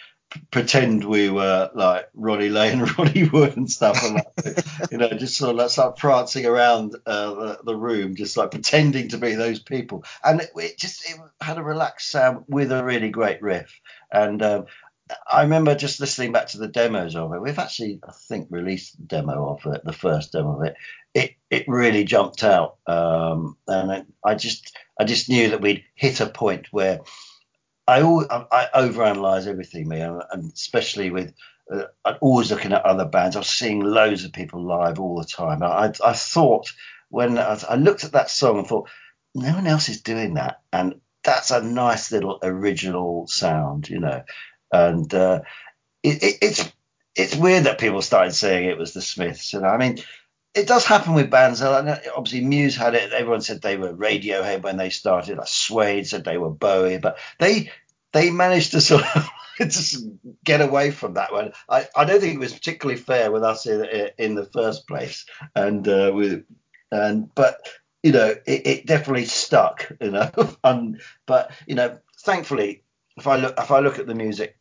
pretend 0.52 1.04
we 1.04 1.30
were 1.30 1.70
like 1.74 2.10
Ronnie 2.14 2.50
Lane 2.50 2.82
and 2.82 2.98
Ronnie 2.98 3.30
Wood 3.30 3.58
and 3.58 3.70
stuff, 3.70 4.04
and 4.04 4.16
like, 4.16 4.92
you 4.92 4.98
know, 4.98 5.10
just 5.10 5.38
sort 5.38 5.52
of 5.52 5.58
like 5.58 5.70
start 5.70 5.98
prancing 5.98 6.46
around 6.46 6.96
uh, 7.06 7.34
the, 7.34 7.60
the 7.66 7.76
room, 7.76 8.16
just 8.16 8.38
like 8.38 8.52
pretending 8.52 9.10
to 9.10 9.18
be 9.18 9.36
those 9.36 9.60
people. 9.60 10.04
And 10.24 10.42
it, 10.42 10.52
it 10.56 10.78
just 10.78 11.10
it 11.10 11.20
had 11.42 11.58
a 11.58 11.64
relaxed 11.64 12.10
sound 12.10 12.46
with 12.48 12.72
a 12.72 12.84
really 12.84 13.10
great 13.10 13.42
riff. 13.42 13.80
And 14.12 14.42
um, 14.44 14.66
I 15.30 15.44
remember 15.44 15.76
just 15.76 16.00
listening 16.00 16.32
back 16.32 16.48
to 16.48 16.60
the 16.60 16.68
demos 16.68 17.16
of 17.16 17.34
it. 17.34 17.42
We've 17.42 17.58
actually, 17.58 18.00
I 18.08 18.12
think, 18.12 18.48
released 18.50 18.98
the 18.98 19.04
demo 19.04 19.50
of 19.50 19.74
it, 19.74 19.84
the 19.84 19.94
first 19.94 20.32
demo 20.32 20.60
of 20.60 20.68
it. 20.68 20.76
It 21.14 21.36
it 21.50 21.66
really 21.68 22.04
jumped 22.04 22.44
out, 22.44 22.78
um, 22.86 23.58
and 23.68 23.92
I, 23.92 24.06
I 24.24 24.36
just 24.36 24.78
I 25.00 25.06
just 25.06 25.28
knew 25.28 25.50
that 25.50 25.62
we'd 25.62 25.84
hit 25.96 26.20
a 26.20 26.28
point 26.28 26.68
where 26.72 27.00
I 27.90 28.02
al- 28.02 28.48
I, 28.52 28.68
overanalyze 28.76 29.48
everything, 29.48 29.88
me, 29.88 30.00
and, 30.00 30.22
especially 30.54 31.10
with 31.10 31.34
uh, 31.74 31.86
I'm 32.06 32.18
always 32.22 32.52
looking 32.52 32.72
at 32.72 32.86
other 32.86 33.06
bands. 33.06 33.36
I 33.36 33.40
was 33.40 33.50
seeing 33.50 33.82
loads 33.82 34.24
of 34.24 34.34
people 34.34 34.64
live 34.64 35.00
all 35.00 35.18
the 35.18 35.26
time. 35.26 35.64
I 35.64 35.92
I 36.04 36.14
thought 36.14 36.72
when 37.10 37.40
I, 37.40 37.60
I 37.68 37.76
looked 37.76 38.04
at 38.04 38.12
that 38.12 38.30
song 38.30 38.60
and 38.60 38.68
thought 38.68 38.90
no 39.34 39.54
one 39.54 39.66
else 39.66 39.90
is 39.90 40.02
doing 40.02 40.36
that, 40.36 40.62
and 40.72 41.02
that's 41.24 41.50
a 41.50 41.64
nice 41.64 42.12
little 42.12 42.40
original 42.44 43.28
sound, 43.28 43.90
you 43.90 44.00
know. 44.00 44.24
And 44.72 45.12
uh, 45.14 45.42
it, 46.04 46.22
it, 46.22 46.38
it's 46.42 46.72
it's 47.16 47.36
weird 47.36 47.64
that 47.64 47.80
people 47.80 48.04
started 48.04 48.34
saying 48.34 48.70
it 48.70 48.78
was 48.78 48.94
the 48.94 49.02
Smiths. 49.02 49.54
And 49.56 49.66
I 49.66 49.78
mean, 49.78 49.98
it 50.54 50.68
does 50.68 50.86
happen 50.86 51.14
with 51.14 51.30
bands. 51.30 51.62
and 51.62 51.90
Obviously, 52.16 52.42
Muse 52.42 52.76
had 52.76 52.96
it. 52.96 53.14
Everyone 53.14 53.42
said 53.42 53.62
they 53.62 53.78
were 53.78 53.94
Radiohead 53.94 54.64
when 54.64 54.78
they 54.78 54.90
started. 54.90 55.38
Like 55.38 55.48
Suede 55.48 56.08
said 56.08 56.24
they 56.24 56.38
were 56.38 56.50
Bowie, 56.50 56.98
but 56.98 57.20
they 57.40 57.72
they 58.14 58.32
managed 58.32 58.72
to 58.72 58.82
sort 58.82 59.04
of 59.16 59.30
just 59.60 60.04
get 60.44 60.62
away 60.62 60.92
from 60.92 61.16
that 61.16 61.32
one. 61.32 61.54
I, 61.70 61.88
I 61.96 62.06
don't 62.06 62.20
think 62.20 62.36
it 62.36 62.40
was 62.40 62.54
particularly 62.54 63.00
fair 63.00 63.32
with 63.32 63.44
us 63.44 63.66
in, 63.68 64.10
in 64.18 64.36
the 64.36 64.46
first 64.46 64.88
place. 64.88 65.26
And 65.56 65.88
uh, 65.88 66.12
with 66.14 66.46
and 66.92 67.34
but 67.36 67.60
you 68.02 68.12
know 68.12 68.30
it, 68.46 68.68
it 68.68 68.86
definitely 68.86 69.26
stuck. 69.26 69.92
You 70.02 70.12
know, 70.12 70.32
and 70.64 71.02
but 71.26 71.52
you 71.68 71.76
know 71.76 72.00
thankfully 72.22 72.84
if 73.18 73.28
I 73.28 73.36
look 73.36 73.56
if 73.58 73.70
I 73.70 73.80
look 73.80 74.00
at 74.00 74.08
the 74.08 74.16
music 74.16 74.58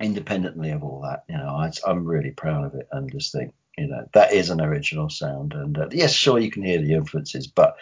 independently 0.00 0.70
of 0.70 0.82
all 0.82 1.02
that, 1.02 1.24
you 1.28 1.36
know, 1.36 1.48
I, 1.48 1.70
I'm 1.86 2.04
really 2.04 2.30
proud 2.30 2.64
of 2.64 2.74
it 2.74 2.88
and 2.92 3.10
just 3.10 3.32
think, 3.32 3.54
you 3.76 3.88
know, 3.88 4.06
that 4.14 4.32
is 4.32 4.50
an 4.50 4.60
original 4.60 5.10
sound. 5.10 5.52
And 5.52 5.76
uh, 5.78 5.88
yes, 5.90 6.12
sure, 6.12 6.38
you 6.38 6.50
can 6.50 6.62
hear 6.62 6.80
the 6.80 6.94
influences, 6.94 7.46
but 7.46 7.76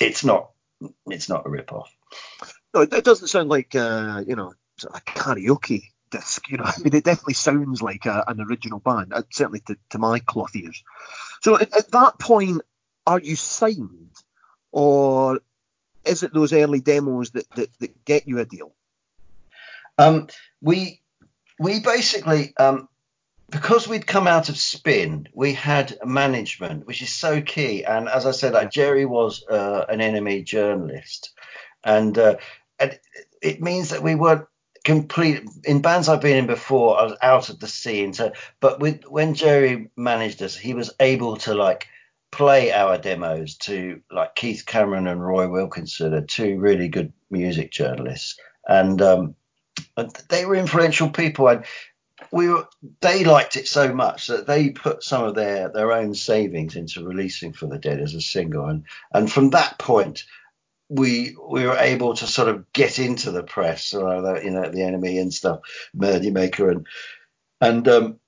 it's 0.00 0.24
not 0.24 0.50
it's 1.06 1.28
not 1.28 1.46
a 1.46 1.50
rip 1.50 1.72
off. 1.72 1.94
No, 2.74 2.82
it, 2.82 3.04
doesn't 3.04 3.28
sound 3.28 3.48
like, 3.48 3.74
uh, 3.74 4.22
you 4.26 4.36
know, 4.36 4.52
a 4.84 5.00
karaoke 5.00 5.84
disc. 6.10 6.48
You 6.48 6.58
know, 6.58 6.64
I 6.64 6.78
mean, 6.78 6.94
it 6.94 7.04
definitely 7.04 7.34
sounds 7.34 7.82
like 7.82 8.06
a, 8.06 8.24
an 8.26 8.40
original 8.40 8.78
band, 8.78 9.12
uh, 9.12 9.22
certainly 9.30 9.60
to, 9.66 9.76
to 9.90 9.98
my 9.98 10.18
cloth 10.18 10.54
ears. 10.54 10.82
So 11.42 11.56
at, 11.56 11.74
at 11.76 11.90
that 11.92 12.18
point, 12.18 12.62
are 13.06 13.18
you 13.18 13.36
signed, 13.36 14.12
or 14.70 15.40
is 16.04 16.22
it 16.22 16.34
those 16.34 16.52
early 16.52 16.80
demos 16.80 17.30
that, 17.30 17.48
that, 17.50 17.78
that 17.80 18.04
get 18.04 18.28
you 18.28 18.38
a 18.38 18.44
deal? 18.44 18.72
Um, 19.96 20.28
we 20.60 21.00
we 21.58 21.80
basically 21.80 22.54
um, 22.56 22.88
because 23.50 23.88
we'd 23.88 24.06
come 24.06 24.26
out 24.26 24.48
of 24.48 24.58
spin, 24.58 25.28
we 25.32 25.54
had 25.54 25.98
management, 26.04 26.86
which 26.86 27.00
is 27.02 27.10
so 27.10 27.40
key. 27.40 27.84
And 27.84 28.08
as 28.08 28.26
I 28.26 28.32
said, 28.32 28.52
like 28.52 28.70
Jerry 28.70 29.06
was 29.06 29.44
uh, 29.48 29.86
an 29.88 30.00
NME 30.00 30.44
journalist, 30.44 31.30
and, 31.82 32.16
uh, 32.18 32.36
and 32.78 32.98
it 33.40 33.62
means 33.62 33.90
that 33.90 34.02
we 34.02 34.14
weren't 34.14 34.46
complete 34.84 35.42
in 35.64 35.82
bands 35.82 36.08
I've 36.08 36.20
been 36.20 36.36
in 36.36 36.46
before. 36.46 36.98
I 36.98 37.04
was 37.04 37.16
out 37.22 37.48
of 37.48 37.60
the 37.60 37.68
scene, 37.68 38.12
so 38.12 38.32
but 38.60 38.80
with 38.80 39.04
when 39.04 39.34
Jerry 39.34 39.90
managed 39.96 40.42
us, 40.42 40.56
he 40.56 40.74
was 40.74 40.92
able 41.00 41.36
to 41.38 41.54
like 41.54 41.88
play 42.30 42.72
our 42.72 42.98
demos 42.98 43.56
to 43.56 44.00
like 44.10 44.34
Keith 44.34 44.64
Cameron 44.66 45.06
and 45.06 45.24
Roy 45.24 45.48
Wilkinson, 45.48 46.14
are 46.14 46.20
two 46.20 46.58
really 46.58 46.88
good 46.88 47.12
music 47.30 47.70
journalists, 47.70 48.38
and 48.66 49.00
um, 49.00 49.34
they 50.28 50.44
were 50.44 50.54
influential 50.54 51.08
people 51.08 51.48
and 51.48 51.64
we 52.30 52.48
were 52.48 52.68
they 53.00 53.24
liked 53.24 53.56
it 53.56 53.68
so 53.68 53.92
much 53.94 54.28
that 54.28 54.46
they 54.46 54.70
put 54.70 55.02
some 55.02 55.24
of 55.24 55.34
their 55.34 55.68
their 55.68 55.92
own 55.92 56.14
savings 56.14 56.76
into 56.76 57.04
releasing 57.04 57.52
for 57.52 57.66
the 57.66 57.78
dead 57.78 58.00
as 58.00 58.14
a 58.14 58.20
single. 58.20 58.66
And 58.66 58.84
and 59.12 59.30
from 59.30 59.50
that 59.50 59.78
point 59.78 60.24
we 60.88 61.36
we 61.48 61.66
were 61.66 61.76
able 61.76 62.14
to 62.14 62.26
sort 62.26 62.48
of 62.48 62.72
get 62.72 62.98
into 62.98 63.30
the 63.30 63.42
press 63.42 63.92
you 63.92 64.00
know 64.00 64.22
the 64.22 64.40
NME 64.40 65.20
and 65.20 65.32
stuff 65.32 65.60
Melody 65.94 66.30
Maker. 66.30 66.70
And 66.70 66.86
and 67.60 67.88
um 67.88 68.20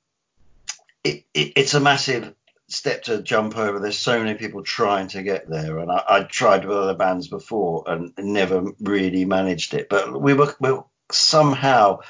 it, 1.04 1.24
it 1.34 1.52
it's 1.56 1.74
a 1.74 1.80
massive 1.80 2.34
step 2.70 3.02
to 3.04 3.22
jump 3.22 3.56
over. 3.56 3.78
There's 3.78 3.98
so 3.98 4.22
many 4.22 4.38
people 4.38 4.62
trying 4.62 5.08
to 5.08 5.22
get 5.22 5.48
there. 5.48 5.78
And 5.78 5.90
I, 5.90 6.02
I 6.08 6.22
tried 6.22 6.64
with 6.64 6.76
other 6.76 6.94
bands 6.94 7.28
before 7.28 7.84
and 7.86 8.12
never 8.16 8.64
really 8.80 9.24
managed 9.24 9.74
it. 9.74 9.88
But 9.88 10.20
we 10.20 10.34
were, 10.34 10.54
we 10.60 10.72
were 10.72 10.84
somehow 11.10 12.00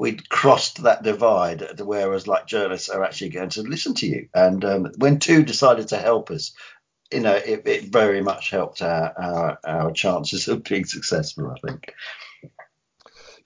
we'd 0.00 0.30
crossed 0.30 0.82
that 0.82 1.02
divide, 1.02 1.78
whereas 1.78 2.26
like 2.26 2.46
journalists 2.46 2.88
are 2.88 3.04
actually 3.04 3.28
going 3.28 3.50
to 3.50 3.62
listen 3.62 3.92
to 3.92 4.06
you. 4.06 4.28
And 4.34 4.64
um, 4.64 4.92
when 4.96 5.18
two 5.18 5.44
decided 5.44 5.88
to 5.88 5.98
help 5.98 6.30
us, 6.30 6.52
you 7.12 7.20
know, 7.20 7.34
it, 7.34 7.66
it 7.66 7.84
very 7.92 8.22
much 8.22 8.48
helped 8.48 8.80
our, 8.80 9.12
our 9.18 9.58
our 9.62 9.92
chances 9.92 10.48
of 10.48 10.64
being 10.64 10.86
successful. 10.86 11.54
I 11.54 11.68
think. 11.68 11.92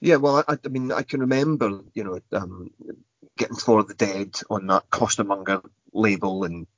Yeah, 0.00 0.16
well, 0.16 0.44
I, 0.46 0.56
I 0.64 0.68
mean, 0.68 0.92
I 0.92 1.02
can 1.02 1.20
remember, 1.20 1.80
you 1.92 2.04
know, 2.04 2.20
um, 2.32 2.70
getting 3.36 3.56
For 3.56 3.82
the 3.82 3.94
Dead 3.94 4.36
on 4.48 4.68
that 4.68 4.88
Costermonger 4.90 5.64
label 5.92 6.44
and 6.44 6.68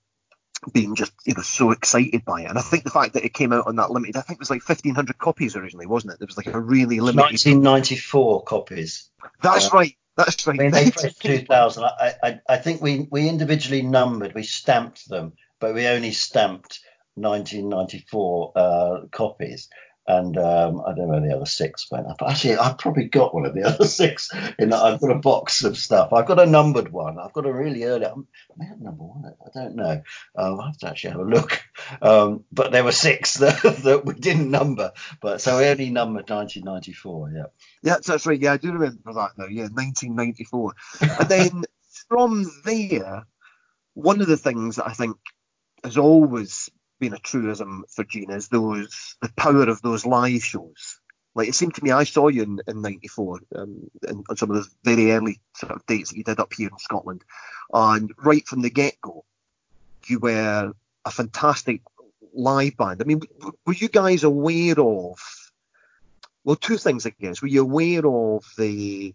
being 0.73 0.95
just, 0.95 1.13
you 1.25 1.35
know, 1.35 1.43
so 1.43 1.71
excited 1.71 2.25
by 2.25 2.43
it. 2.43 2.49
And 2.49 2.59
I 2.59 2.63
think 2.63 2.85
the 2.85 2.91
fact 2.91 3.15
that 3.15 3.25
it 3.25 3.35
came 3.35 3.53
out 3.53 3.67
on 3.67 3.77
that 3.77 3.91
limited, 3.91 4.17
I 4.17 4.21
think 4.21 4.39
it 4.39 4.41
was 4.41 4.51
like 4.51 4.67
1,500 4.67 5.19
copies 5.19 5.57
originally, 5.57 5.87
wasn't 5.87 6.15
it? 6.15 6.19
There 6.19 6.27
was 6.27 6.37
like 6.37 6.47
a 6.47 6.61
really 6.61 7.01
limited. 7.01 7.33
1994 7.33 8.45
copies. 8.45 9.11
That's 9.43 9.67
uh, 9.67 9.77
right. 9.77 9.97
That's 10.17 10.47
right. 10.47 10.59
I 10.59 10.63
mean, 10.63 10.73
they 10.73 10.91
pressed 10.91 11.21
2000. 11.23 11.85
I, 11.85 12.15
I, 12.23 12.41
I 12.49 12.57
think 12.57 12.81
we, 12.81 13.07
we 13.11 13.29
individually 13.29 13.83
numbered, 13.83 14.35
we 14.35 14.43
stamped 14.43 15.09
them, 15.09 15.35
but 15.61 15.75
we 15.75 15.87
only 15.87 16.13
stamped 16.13 16.81
1994 17.17 18.53
uh, 18.55 19.01
copies. 19.11 19.69
And 20.09 20.39
um, 20.39 20.83
I 20.87 20.95
don't 20.95 21.09
know 21.09 21.19
where 21.19 21.21
the 21.21 21.35
other 21.35 21.47
six 21.47 21.91
went. 21.91 22.07
Actually, 22.25 22.57
I've 22.57 22.79
probably 22.79 23.05
got 23.05 23.35
one 23.35 23.45
of 23.45 23.55
the 23.55 23.65
other 23.67 23.87
six. 23.87 24.31
In 24.59 24.71
that 24.71 24.83
I've 24.83 25.01
got 25.01 25.11
a 25.11 25.19
box 25.19 25.65
of 25.65 25.77
stuff. 25.77 26.13
I've 26.13 26.27
got 26.27 26.41
a 26.41 26.47
numbered 26.47 26.93
one. 26.93 27.19
I've 27.19 27.33
got 27.33 27.47
a 27.47 27.53
really 27.53 27.85
early. 27.85 28.07
I 28.07 28.13
may 28.57 28.67
have 28.67 28.81
number 28.81 29.03
one. 29.03 29.35
I 29.45 29.59
don't 29.59 29.75
know. 29.75 30.03
Um, 30.37 30.61
I 30.61 30.67
have 30.67 30.79
to 30.79 30.89
actually 30.89 31.11
have 31.11 31.21
a 31.21 31.25
look. 31.25 31.63
Um, 32.01 32.45
but 32.53 32.71
there 32.73 32.85
were 32.85 32.93
six 32.93 33.35
that, 33.39 33.61
that 33.85 34.05
we 34.05 34.15
didn't 34.15 34.51
number. 34.51 34.93
But 35.21 35.41
so 35.41 35.59
we 35.59 35.67
only 35.67 35.91
numbered 35.91 36.31
1994. 36.31 37.33
Yeah. 37.35 37.43
Yeah, 37.83 37.97
that's 38.05 38.27
right. 38.27 38.41
Yeah, 38.41 38.53
I 38.53 38.57
do 38.59 38.73
remember 38.73 39.13
that 39.13 39.33
now. 39.37 39.47
Yeah, 39.47 39.69
1994. 39.69 40.75
and 41.01 41.29
then 41.29 41.63
from 42.09 42.47
there, 42.65 43.27
one 43.95 44.21
of 44.21 44.27
the 44.27 44.37
things 44.37 44.77
that 44.77 44.87
I 44.87 44.93
think 44.93 45.17
has 45.83 45.97
always 45.99 46.71
been 46.99 47.15
a 47.15 47.19
truism 47.19 47.85
for 47.89 48.05
Gene 48.05 48.31
is 48.31 48.49
those 48.49 49.17
the 49.21 49.31
power 49.37 49.69
of 49.69 49.83
those 49.83 50.07
live 50.07 50.43
shows. 50.45 51.01
Like 51.35 51.49
it 51.49 51.55
seemed 51.55 51.75
to 51.75 51.85
me, 51.85 51.91
I 51.91 52.05
saw 52.05 52.29
you 52.29 52.43
in, 52.43 52.61
in 52.67 52.81
'94 52.81 53.41
um, 53.55 53.91
in, 54.09 54.25
on 54.29 54.37
some 54.37 54.51
of 54.51 54.57
those 54.57 54.75
very 54.83 55.13
early 55.13 55.41
sort 55.55 55.73
of 55.73 55.85
dates 55.87 56.11
that 56.11 56.17
you 56.17 56.25
did 56.25 56.41
up 56.41 56.53
here 56.53 56.69
in 56.69 56.79
Scotland, 56.79 57.23
and 57.73 58.13
right 58.19 58.47
from 58.47 58.63
the 58.63 58.71
get 58.71 59.01
go, 59.03 59.25
you 60.07 60.19
were 60.19 60.73
a 61.05 61.11
fantastic 61.11 61.83
live 62.33 62.77
band. 62.77 63.03
I 63.03 63.05
mean, 63.05 63.21
were 63.67 63.75
you 63.75 63.89
guys 63.89 64.25
aware 64.25 64.79
of? 64.81 65.19
Well, 66.45 66.57
two 66.57 66.79
things, 66.79 67.07
I 67.07 67.13
guess. 67.21 67.43
Were 67.43 67.49
you 67.49 67.63
aware 67.63 68.07
of 68.07 68.45
the 68.57 69.15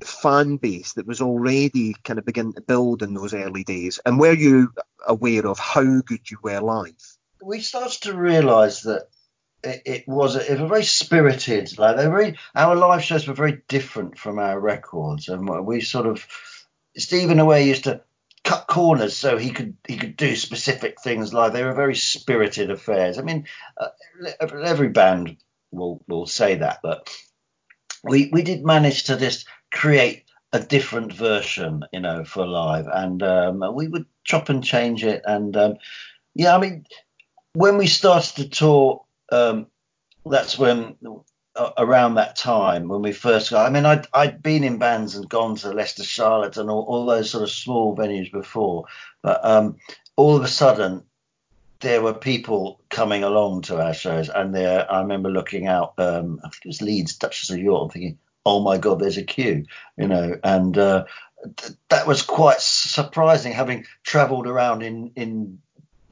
fan 0.00 0.56
base 0.56 0.94
that 0.94 1.06
was 1.06 1.20
already 1.20 1.94
kind 2.04 2.18
of 2.18 2.24
beginning 2.24 2.54
to 2.54 2.60
build 2.60 3.02
in 3.02 3.14
those 3.14 3.32
early 3.32 3.64
days, 3.64 4.00
and 4.04 4.18
were 4.18 4.32
you 4.34 4.72
aware 5.06 5.46
of 5.46 5.58
how 5.58 6.00
good 6.02 6.30
you 6.30 6.38
were 6.42 6.60
live? 6.60 7.13
We 7.44 7.60
started 7.60 8.02
to 8.02 8.16
realise 8.16 8.82
that 8.82 9.08
it, 9.62 9.82
it 9.84 10.08
was 10.08 10.36
a, 10.36 10.52
it 10.52 10.60
was 10.60 10.68
very 10.68 10.84
spirited. 10.84 11.78
Like 11.78 11.96
they 11.96 12.06
very, 12.06 12.38
our 12.54 12.74
live 12.74 13.02
shows 13.02 13.26
were 13.26 13.34
very 13.34 13.62
different 13.68 14.18
from 14.18 14.38
our 14.38 14.58
records, 14.58 15.28
and 15.28 15.48
we 15.66 15.80
sort 15.80 16.06
of 16.06 16.26
Stephen 16.96 17.32
in 17.32 17.38
a 17.40 17.44
way 17.44 17.68
used 17.68 17.84
to 17.84 18.02
cut 18.44 18.66
corners 18.66 19.16
so 19.16 19.38
he 19.38 19.50
could 19.50 19.76
he 19.86 19.96
could 19.96 20.16
do 20.16 20.36
specific 20.36 21.00
things 21.00 21.32
like 21.32 21.52
They 21.52 21.64
were 21.64 21.74
very 21.74 21.94
spirited 21.94 22.70
affairs. 22.70 23.18
I 23.18 23.22
mean, 23.22 23.46
uh, 23.78 23.88
every 24.40 24.88
band 24.88 25.36
will 25.70 26.02
will 26.08 26.26
say 26.26 26.56
that, 26.56 26.80
but 26.82 27.10
we 28.02 28.30
we 28.32 28.42
did 28.42 28.64
manage 28.64 29.04
to 29.04 29.16
just 29.16 29.46
create 29.72 30.24
a 30.52 30.60
different 30.60 31.12
version, 31.12 31.84
you 31.92 32.00
know, 32.00 32.24
for 32.24 32.46
live, 32.46 32.86
and 32.86 33.22
um, 33.22 33.74
we 33.74 33.88
would 33.88 34.06
chop 34.22 34.50
and 34.50 34.62
change 34.62 35.04
it, 35.04 35.22
and 35.24 35.56
um, 35.56 35.74
yeah, 36.34 36.54
I 36.54 36.58
mean, 36.60 36.84
when 37.54 37.78
we 37.78 37.86
started 37.86 38.36
to 38.36 38.48
tour, 38.48 39.04
um, 39.32 39.66
that's 40.26 40.58
when 40.58 40.96
uh, 41.56 41.70
around 41.78 42.14
that 42.14 42.36
time 42.36 42.88
when 42.88 43.02
we 43.02 43.12
first 43.12 43.50
got. 43.50 43.66
I 43.66 43.70
mean, 43.70 43.86
I'd 43.86 44.06
I'd 44.12 44.42
been 44.42 44.64
in 44.64 44.78
bands 44.78 45.14
and 45.14 45.28
gone 45.28 45.56
to 45.56 45.72
Leicester, 45.72 46.04
Charlotte, 46.04 46.56
and 46.56 46.68
all, 46.68 46.82
all 46.82 47.06
those 47.06 47.30
sort 47.30 47.44
of 47.44 47.50
small 47.50 47.96
venues 47.96 48.30
before, 48.30 48.84
but 49.22 49.44
um, 49.44 49.76
all 50.16 50.36
of 50.36 50.42
a 50.42 50.48
sudden 50.48 51.04
there 51.80 52.02
were 52.02 52.14
people 52.14 52.80
coming 52.88 53.22
along 53.22 53.62
to 53.62 53.80
our 53.80 53.94
shows, 53.94 54.28
and 54.28 54.54
there 54.54 54.90
I 54.90 55.00
remember 55.00 55.30
looking 55.30 55.66
out. 55.66 55.94
Um, 55.98 56.40
I 56.44 56.48
think 56.48 56.64
it 56.64 56.68
was 56.68 56.82
Leeds, 56.82 57.16
Duchess 57.16 57.50
of 57.50 57.58
York, 57.58 57.92
thinking, 57.92 58.18
"Oh 58.44 58.60
my 58.60 58.78
God, 58.78 58.98
there's 58.98 59.18
a 59.18 59.22
queue," 59.22 59.64
you 59.96 60.08
know, 60.08 60.36
and 60.42 60.76
uh, 60.76 61.04
th- 61.56 61.74
that 61.90 62.06
was 62.06 62.22
quite 62.22 62.60
surprising, 62.60 63.52
having 63.52 63.86
travelled 64.02 64.48
around 64.48 64.82
in 64.82 65.12
in 65.14 65.60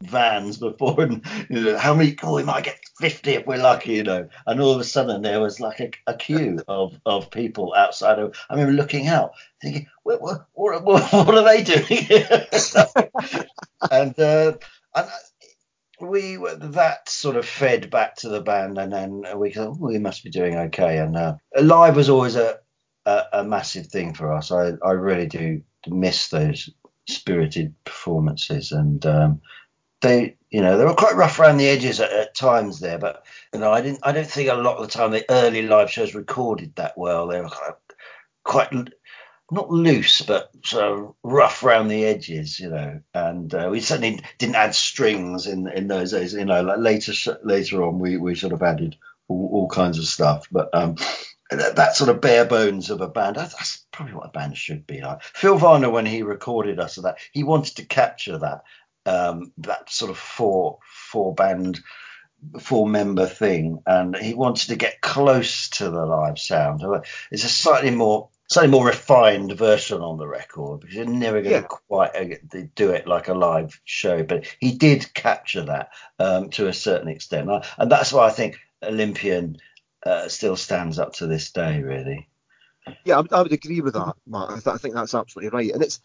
vans 0.02 0.58
before 0.58 1.00
and 1.00 1.24
you 1.48 1.60
know, 1.60 1.78
how 1.78 1.94
many 1.94 2.16
oh 2.22 2.34
we 2.34 2.42
might 2.42 2.64
get 2.64 2.78
50 2.98 3.30
if 3.30 3.46
we're 3.46 3.56
lucky 3.56 3.94
you 3.94 4.02
know. 4.02 4.28
And 4.46 4.60
all 4.60 4.74
of 4.74 4.80
a 4.80 4.84
sudden 4.84 5.22
there 5.22 5.40
was 5.40 5.60
like 5.60 5.80
a, 5.80 5.90
a 6.06 6.14
queue 6.14 6.60
of 6.68 6.98
of 7.06 7.30
people 7.30 7.74
outside 7.74 8.18
of 8.18 8.36
i 8.48 8.54
remember 8.54 8.72
looking 8.72 9.08
out 9.08 9.32
thinking 9.60 9.86
what, 10.02 10.20
what, 10.20 10.46
what, 10.54 10.84
what 11.12 11.34
are 11.34 11.44
they 11.44 11.62
doing? 11.62 12.24
And 13.90 14.18
uh 14.20 14.52
and 14.94 15.08
we 16.00 16.38
were 16.38 16.54
that 16.54 17.08
sort 17.08 17.36
of 17.36 17.46
fed 17.46 17.90
back 17.90 18.16
to 18.16 18.28
the 18.28 18.40
band 18.40 18.78
and 18.78 18.92
then 18.92 19.24
we 19.36 19.52
thought 19.52 19.68
oh, 19.68 19.76
we 19.80 19.98
must 19.98 20.24
be 20.24 20.30
doing 20.30 20.56
okay. 20.56 20.98
And 20.98 21.16
uh, 21.16 21.34
live 21.60 21.96
was 21.96 22.08
always 22.08 22.36
a, 22.36 22.58
a 23.06 23.22
a 23.32 23.44
massive 23.44 23.86
thing 23.86 24.14
for 24.14 24.32
us. 24.32 24.52
I 24.52 24.72
i 24.84 24.92
really 24.92 25.26
do 25.26 25.62
miss 25.88 26.28
those 26.28 26.70
spirited 27.08 27.74
performances 27.84 28.70
and 28.72 29.04
um 29.06 29.40
they 30.02 30.36
you 30.50 30.60
know 30.60 30.76
they 30.76 30.84
were 30.84 30.94
quite 30.94 31.16
rough 31.16 31.38
around 31.38 31.56
the 31.56 31.68
edges 31.68 32.00
at, 32.00 32.12
at, 32.12 32.34
times 32.34 32.80
there 32.80 32.98
but 32.98 33.24
you 33.54 33.60
know 33.60 33.72
i 33.72 33.80
didn't 33.80 34.00
i 34.02 34.12
don't 34.12 34.28
think 34.28 34.50
a 34.50 34.54
lot 34.54 34.76
of 34.76 34.86
the 34.86 34.92
time 34.92 35.10
the 35.10 35.24
early 35.30 35.62
live 35.62 35.90
shows 35.90 36.14
recorded 36.14 36.74
that 36.76 36.96
well. 36.98 37.26
They 37.26 37.40
were 37.40 37.48
quite, 37.48 37.74
quite 38.44 38.90
not 39.50 39.70
loose 39.70 40.22
but 40.22 40.50
sort 40.64 40.84
of 40.84 41.14
rough 41.22 41.62
around 41.62 41.88
the 41.88 42.04
edges 42.04 42.58
you 42.58 42.68
know 42.68 43.00
and 43.14 43.54
uh, 43.54 43.68
we 43.70 43.80
certainly 43.80 44.20
didn't 44.38 44.56
add 44.56 44.74
strings 44.74 45.46
in 45.46 45.68
in 45.68 45.88
those 45.88 46.12
days 46.12 46.34
you 46.34 46.44
know 46.44 46.62
like 46.62 46.78
later 46.78 47.12
later 47.42 47.82
on 47.82 47.98
we 47.98 48.16
we 48.16 48.34
sort 48.34 48.52
of 48.52 48.62
added 48.62 48.96
all, 49.28 49.48
all 49.52 49.68
kinds 49.68 49.98
of 49.98 50.04
stuff 50.04 50.46
but 50.50 50.68
um 50.74 50.96
that, 51.50 51.76
that, 51.76 51.94
sort 51.94 52.08
of 52.08 52.22
bare 52.22 52.46
bones 52.46 52.88
of 52.88 53.02
a 53.02 53.08
band 53.08 53.36
that's, 53.36 53.84
probably 53.92 54.14
what 54.14 54.28
a 54.28 54.30
band 54.30 54.56
should 54.56 54.86
be 54.86 55.02
like. 55.02 55.22
Phil 55.22 55.58
Vinall 55.58 55.92
when 55.92 56.06
he 56.06 56.22
recorded 56.22 56.80
us 56.80 56.96
of 56.96 57.02
that 57.02 57.18
he 57.32 57.44
wanted 57.44 57.76
to 57.76 57.84
capture 57.84 58.38
that 58.38 58.62
um, 59.06 59.52
that 59.58 59.90
sort 59.90 60.10
of 60.10 60.18
four 60.18 60.78
four 60.84 61.34
band 61.34 61.80
four 62.60 62.88
member 62.88 63.26
thing. 63.26 63.82
And 63.86 64.16
he 64.16 64.34
wanted 64.34 64.68
to 64.68 64.76
get 64.76 65.00
close 65.00 65.68
to 65.70 65.90
the 65.90 66.04
live 66.04 66.38
sound. 66.38 66.82
It's 67.30 67.44
a 67.44 67.48
slightly 67.48 67.90
more 67.90 68.28
slightly 68.48 68.70
more 68.70 68.86
refined 68.86 69.52
version 69.52 70.02
on 70.02 70.18
the 70.18 70.26
record 70.26 70.80
because 70.80 70.94
you're 70.94 71.06
never 71.06 71.40
going 71.40 71.54
to 71.54 71.60
yeah. 71.60 71.78
quite 71.88 72.14
uh, 72.14 72.58
do 72.74 72.90
it 72.90 73.06
like 73.06 73.28
a 73.28 73.34
live 73.34 73.80
show. 73.84 74.22
But 74.22 74.46
he 74.60 74.72
did 74.72 75.14
capture 75.14 75.64
that 75.64 75.90
um, 76.18 76.50
to 76.50 76.68
a 76.68 76.72
certain 76.72 77.08
extent. 77.08 77.48
And 77.78 77.90
that's 77.90 78.12
why 78.12 78.26
i 78.26 78.30
think 78.30 78.58
olympian 78.82 79.56
uh, 80.04 80.26
still 80.28 80.56
stands 80.56 80.98
up 80.98 81.14
to 81.14 81.26
this 81.26 81.52
day 81.52 81.80
really. 81.80 82.28
Yeah 83.04 83.20
I, 83.20 83.36
I 83.36 83.42
would 83.42 83.52
agree 83.52 83.80
with 83.80 83.94
that. 83.94 84.14
I, 84.34 84.60
I 84.66 84.78
think 84.78 84.94
that's 84.94 85.14
absolutely 85.14 85.56
right. 85.56 85.72
And 85.72 85.82
it's 85.82 86.00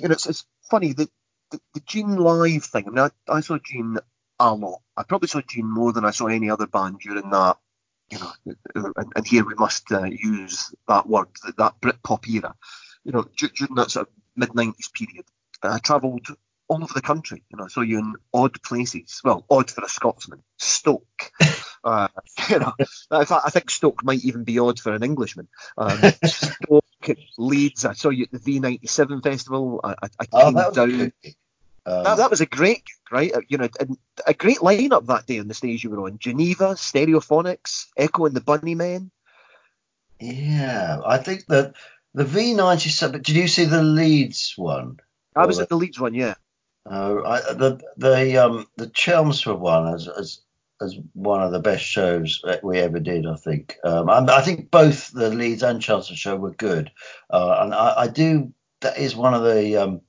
you 0.00 0.08
know 0.08 0.12
it's, 0.12 0.26
it's 0.26 0.46
funny 0.70 0.94
that 0.94 1.10
the, 1.52 1.60
the 1.74 1.80
Gene 1.80 2.16
live 2.16 2.64
thing. 2.64 2.84
I 2.86 2.90
mean, 2.90 2.98
I, 2.98 3.32
I 3.32 3.40
saw 3.40 3.58
Gene 3.58 3.98
a 4.40 4.54
lot. 4.54 4.80
I 4.96 5.04
probably 5.04 5.28
saw 5.28 5.40
Gene 5.40 5.70
more 5.70 5.92
than 5.92 6.04
I 6.04 6.10
saw 6.10 6.26
any 6.26 6.50
other 6.50 6.66
band 6.66 7.00
during 7.00 7.30
that. 7.30 7.58
You 8.10 8.18
know, 8.18 8.32
and, 8.96 9.12
and 9.16 9.26
here 9.26 9.44
we 9.44 9.54
must 9.54 9.90
uh, 9.90 10.04
use 10.04 10.74
that 10.86 11.08
word, 11.08 11.28
that, 11.44 11.56
that 11.56 11.80
Britpop 11.80 12.28
era. 12.28 12.54
You 13.04 13.12
know, 13.12 13.26
during 13.38 13.74
that 13.76 13.90
sort 13.90 14.08
of 14.08 14.14
mid 14.36 14.50
'90s 14.50 14.92
period, 14.92 15.24
I 15.62 15.78
travelled 15.78 16.26
all 16.68 16.82
over 16.82 16.92
the 16.94 17.00
country. 17.00 17.42
You 17.50 17.58
know, 17.58 17.64
I 17.64 17.68
saw 17.68 17.80
you 17.80 17.98
in 17.98 18.14
odd 18.34 18.62
places. 18.62 19.20
Well, 19.24 19.46
odd 19.48 19.70
for 19.70 19.84
a 19.84 19.88
Scotsman. 19.88 20.42
Stoke. 20.58 21.30
Uh, 21.84 22.06
you 22.48 22.60
know, 22.60 22.72
in 22.78 23.26
fact, 23.26 23.42
I 23.44 23.50
think 23.50 23.68
Stoke 23.68 24.04
might 24.04 24.24
even 24.24 24.44
be 24.44 24.60
odd 24.60 24.78
for 24.78 24.92
an 24.94 25.02
Englishman. 25.02 25.48
Um, 25.76 25.98
Stoke, 26.24 26.84
Leeds. 27.38 27.84
I 27.84 27.92
saw 27.92 28.10
you 28.10 28.24
at 28.24 28.30
the 28.32 28.38
V97 28.38 29.22
festival. 29.22 29.80
I, 29.82 29.90
I, 29.90 30.08
I 30.20 30.26
oh, 30.32 30.44
came 30.44 30.88
down. 30.88 31.12
Um, 31.84 32.04
that, 32.04 32.16
that, 32.18 32.30
was 32.30 32.40
a 32.40 32.46
great, 32.46 32.84
right? 33.10 33.32
You 33.48 33.58
know, 33.58 33.68
a 34.26 34.34
great 34.34 34.58
lineup 34.58 35.06
that 35.06 35.26
day 35.26 35.40
on 35.40 35.48
the 35.48 35.54
stage 35.54 35.82
you 35.82 35.90
were 35.90 36.04
on. 36.04 36.18
Geneva, 36.18 36.74
Stereophonics, 36.74 37.86
Echo 37.96 38.26
and 38.26 38.36
the 38.36 38.40
Bunnymen. 38.40 39.10
Yeah, 40.20 41.00
I 41.04 41.18
think 41.18 41.46
that 41.46 41.74
the 42.14 42.24
V97. 42.24 43.22
Did 43.22 43.30
you 43.30 43.48
see 43.48 43.64
the 43.64 43.82
Leeds 43.82 44.54
one? 44.56 45.00
I 45.34 45.46
was 45.46 45.56
the, 45.56 45.64
at 45.64 45.68
the 45.68 45.76
Leeds 45.76 45.98
one, 45.98 46.14
yeah. 46.14 46.34
Uh, 46.88 47.22
I, 47.24 47.40
the 47.52 47.80
the 47.96 48.36
um 48.38 48.66
the 48.76 48.88
Chelmsford 48.88 49.58
one, 49.58 49.94
as, 49.94 50.08
as 50.08 50.40
as 50.82 50.96
one 51.14 51.42
of 51.42 51.52
the 51.52 51.60
best 51.60 51.84
shows 51.84 52.40
that 52.44 52.62
we 52.62 52.78
ever 52.78 53.00
did. 53.00 53.26
I 53.26 53.36
think. 53.36 53.76
Um, 53.84 54.10
I, 54.10 54.18
I 54.18 54.42
think 54.42 54.70
both 54.70 55.10
the 55.12 55.30
Leeds 55.30 55.62
and 55.62 55.80
Chelmsford 55.80 56.18
show 56.18 56.36
were 56.36 56.52
good, 56.52 56.90
uh, 57.30 57.58
and 57.60 57.74
I, 57.74 57.94
I 58.02 58.08
do. 58.08 58.52
That 58.80 58.98
is 58.98 59.14
one 59.14 59.34
of 59.34 59.42
the 59.44 59.76
um, 59.76 60.00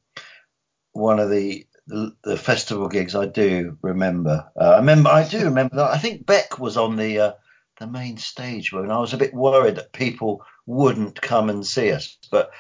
one 0.93 1.19
of 1.19 1.29
the, 1.29 1.65
the 1.87 2.15
the 2.23 2.37
festival 2.37 2.87
gigs 2.87 3.15
I 3.15 3.25
do 3.25 3.77
remember. 3.81 4.49
Uh, 4.59 4.71
I 4.71 4.77
remember. 4.77 5.09
I 5.09 5.27
do 5.27 5.45
remember 5.45 5.75
that. 5.77 5.91
I 5.91 5.97
think 5.97 6.25
Beck 6.25 6.59
was 6.59 6.77
on 6.77 6.95
the 6.95 7.19
uh, 7.19 7.31
the 7.79 7.87
main 7.87 8.17
stage 8.17 8.71
when 8.71 8.89
I 8.91 8.99
was 8.99 9.13
a 9.13 9.17
bit 9.17 9.33
worried 9.33 9.75
that 9.75 9.93
people 9.93 10.43
wouldn't 10.65 11.21
come 11.21 11.49
and 11.49 11.65
see 11.65 11.91
us, 11.91 12.17
but 12.31 12.51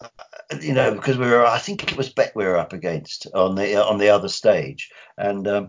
uh, 0.00 0.08
you 0.60 0.74
know, 0.74 0.92
because 0.92 1.18
we 1.18 1.26
were, 1.26 1.44
I 1.44 1.58
think 1.58 1.90
it 1.90 1.96
was 1.96 2.10
Beck 2.10 2.34
we 2.36 2.44
were 2.44 2.56
up 2.56 2.72
against 2.72 3.26
on 3.34 3.54
the 3.54 3.84
on 3.84 3.98
the 3.98 4.10
other 4.10 4.28
stage, 4.28 4.90
and 5.16 5.46
um, 5.48 5.68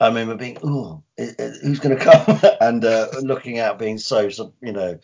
I 0.00 0.08
remember 0.08 0.36
being, 0.36 0.58
oh, 0.62 1.02
who's 1.16 1.80
going 1.80 1.98
to 1.98 2.04
come, 2.04 2.40
and 2.60 2.84
uh, 2.84 3.08
looking 3.20 3.58
out, 3.58 3.78
being 3.78 3.98
so, 3.98 4.28
so, 4.28 4.54
you 4.60 4.72
know, 4.72 4.98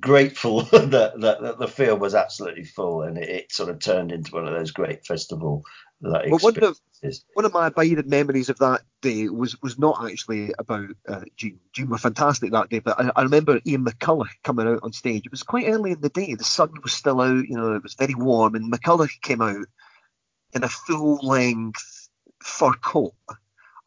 grateful 0.00 0.62
that, 0.72 0.90
that, 1.20 1.42
that 1.42 1.58
the 1.58 1.68
field 1.68 2.00
was 2.00 2.14
absolutely 2.14 2.64
full, 2.64 3.02
and 3.02 3.18
it, 3.18 3.28
it 3.28 3.52
sort 3.52 3.68
of 3.68 3.80
turned 3.80 4.12
into 4.12 4.32
one 4.32 4.46
of 4.46 4.54
those 4.54 4.70
great 4.70 5.04
festival 5.04 5.64
like 6.00 6.30
Well, 6.30 6.38
one 6.40 6.56
of 6.58 6.76
experiences. 7.02 7.24
one 7.32 7.44
of 7.44 7.54
my 7.54 7.68
abiding 7.68 8.08
memories 8.08 8.48
of 8.48 8.58
that 8.58 8.82
day 9.00 9.28
was 9.28 9.60
was 9.62 9.78
not 9.78 10.04
actually 10.04 10.52
about 10.58 10.90
uh. 11.08 11.22
Gene 11.36 11.58
were 11.88 11.98
fantastic 11.98 12.52
that 12.52 12.68
day, 12.68 12.80
but 12.80 13.00
I, 13.00 13.10
I 13.16 13.22
remember 13.22 13.60
Ian 13.66 13.84
McCulloch 13.84 14.28
coming 14.44 14.66
out 14.66 14.80
on 14.82 14.92
stage. 14.92 15.24
It 15.24 15.30
was 15.30 15.42
quite 15.42 15.68
early 15.68 15.92
in 15.92 16.00
the 16.00 16.10
day. 16.10 16.34
The 16.34 16.44
sun 16.44 16.70
was 16.82 16.92
still 16.92 17.20
out. 17.20 17.48
You 17.48 17.56
know, 17.56 17.74
it 17.74 17.82
was 17.82 17.94
very 17.94 18.14
warm, 18.14 18.54
and 18.54 18.70
McCulloch 18.70 19.20
came 19.22 19.40
out 19.40 19.66
in 20.52 20.64
a 20.64 20.68
full 20.68 21.16
length 21.26 22.08
fur 22.42 22.72
coat, 22.72 23.14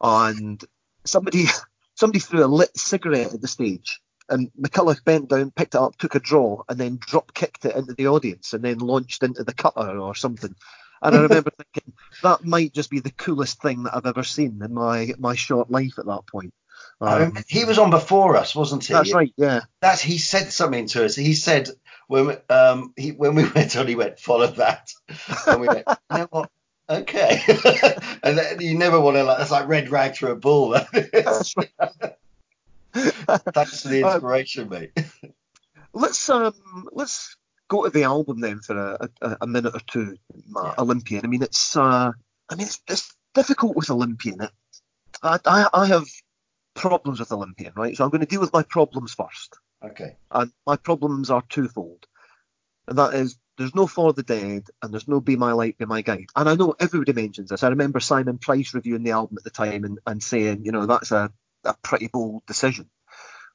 and 0.00 0.62
somebody 1.04 1.46
somebody 1.94 2.20
threw 2.20 2.44
a 2.44 2.46
lit 2.46 2.76
cigarette 2.76 3.34
at 3.34 3.40
the 3.40 3.48
stage. 3.48 4.00
And 4.28 4.48
McCulloch 4.60 5.04
bent 5.04 5.28
down, 5.28 5.50
picked 5.50 5.74
it 5.74 5.80
up, 5.80 5.96
took 5.96 6.14
a 6.14 6.20
draw, 6.20 6.62
and 6.68 6.78
then 6.78 6.98
drop 7.00 7.34
kicked 7.34 7.64
it 7.64 7.74
into 7.74 7.94
the 7.94 8.06
audience, 8.06 8.52
and 8.52 8.62
then 8.62 8.78
launched 8.78 9.24
into 9.24 9.42
the 9.42 9.52
cutter 9.52 9.98
or 9.98 10.14
something. 10.14 10.54
And 11.02 11.16
I 11.16 11.20
remember 11.22 11.50
thinking 11.50 11.92
that 12.22 12.44
might 12.44 12.72
just 12.72 12.90
be 12.90 13.00
the 13.00 13.10
coolest 13.10 13.60
thing 13.60 13.82
that 13.84 13.96
I've 13.96 14.06
ever 14.06 14.22
seen 14.22 14.60
in 14.62 14.74
my 14.74 15.14
my 15.18 15.34
short 15.34 15.70
life 15.70 15.98
at 15.98 16.06
that 16.06 16.26
point. 16.30 16.54
Um, 17.00 17.36
he 17.48 17.64
was 17.64 17.78
on 17.78 17.90
before 17.90 18.36
us, 18.36 18.54
wasn't 18.54 18.84
he? 18.84 18.92
that's 18.92 19.14
right, 19.14 19.32
yeah. 19.36 19.60
That's 19.80 20.02
he 20.02 20.18
said 20.18 20.52
something 20.52 20.86
to 20.88 21.04
us. 21.04 21.16
He 21.16 21.34
said 21.34 21.68
when 22.08 22.26
we, 22.26 22.34
um 22.48 22.92
he 22.96 23.10
when 23.12 23.34
we 23.34 23.48
went 23.54 23.76
on, 23.76 23.86
he 23.86 23.94
went 23.94 24.18
follow 24.18 24.48
that, 24.48 24.90
and 25.46 25.60
we 25.60 25.68
went, 25.68 25.84
you 25.88 26.18
know 26.18 26.28
what? 26.30 26.50
Okay, 26.90 27.40
and 28.22 28.36
then 28.36 28.60
you 28.60 28.76
never 28.76 29.00
want 29.00 29.16
to 29.16 29.22
like 29.22 29.38
that's 29.38 29.50
like 29.52 29.68
red 29.68 29.90
rag 29.90 30.14
through 30.14 30.32
a 30.32 30.36
bull. 30.36 30.76
Thanks 30.76 31.52
for 31.52 31.64
the 32.92 34.02
Uh, 34.04 34.12
inspiration, 34.14 34.68
mate. 34.68 34.92
Let's 35.92 36.28
um 36.28 36.88
let's 36.92 37.36
go 37.68 37.84
to 37.84 37.90
the 37.90 38.02
album 38.04 38.40
then 38.40 38.60
for 38.60 38.76
a, 38.76 39.08
a, 39.22 39.36
a 39.42 39.46
minute 39.46 39.74
or 39.74 39.80
two, 39.86 40.16
Matt. 40.48 40.64
Yeah. 40.64 40.74
Olympian. 40.78 41.24
I 41.24 41.28
mean, 41.28 41.42
it's 41.42 41.76
uh, 41.76 42.12
I 42.48 42.54
mean, 42.56 42.66
it's, 42.66 42.80
it's 42.88 43.14
difficult 43.34 43.76
with 43.76 43.90
Olympian. 43.90 44.40
It, 44.40 44.50
I, 45.22 45.38
I 45.46 45.68
I 45.72 45.86
have 45.86 46.06
problems 46.74 47.20
with 47.20 47.30
Olympian, 47.32 47.72
right? 47.76 47.96
So 47.96 48.04
I'm 48.04 48.10
going 48.10 48.20
to 48.20 48.26
deal 48.26 48.40
with 48.40 48.52
my 48.52 48.62
problems 48.64 49.14
first. 49.14 49.58
Okay. 49.82 50.16
and 50.30 50.52
my 50.66 50.76
problems 50.76 51.30
are 51.30 51.42
twofold. 51.48 52.06
And 52.86 52.98
that 52.98 53.14
is, 53.14 53.38
there's 53.60 53.74
no 53.74 53.86
For 53.86 54.14
the 54.14 54.22
Dead, 54.22 54.64
and 54.82 54.90
there's 54.90 55.06
no 55.06 55.20
Be 55.20 55.36
My 55.36 55.52
Light, 55.52 55.76
Be 55.76 55.84
My 55.84 56.00
Guide. 56.00 56.28
And 56.34 56.48
I 56.48 56.54
know 56.54 56.74
everybody 56.80 57.12
mentions 57.12 57.50
this. 57.50 57.62
I 57.62 57.68
remember 57.68 58.00
Simon 58.00 58.38
Price 58.38 58.72
reviewing 58.72 59.02
the 59.02 59.10
album 59.10 59.36
at 59.36 59.44
the 59.44 59.50
time 59.50 59.84
and, 59.84 59.98
and 60.06 60.22
saying, 60.22 60.64
you 60.64 60.72
know, 60.72 60.86
that's 60.86 61.12
a, 61.12 61.30
a 61.64 61.74
pretty 61.82 62.06
bold 62.06 62.46
decision 62.46 62.88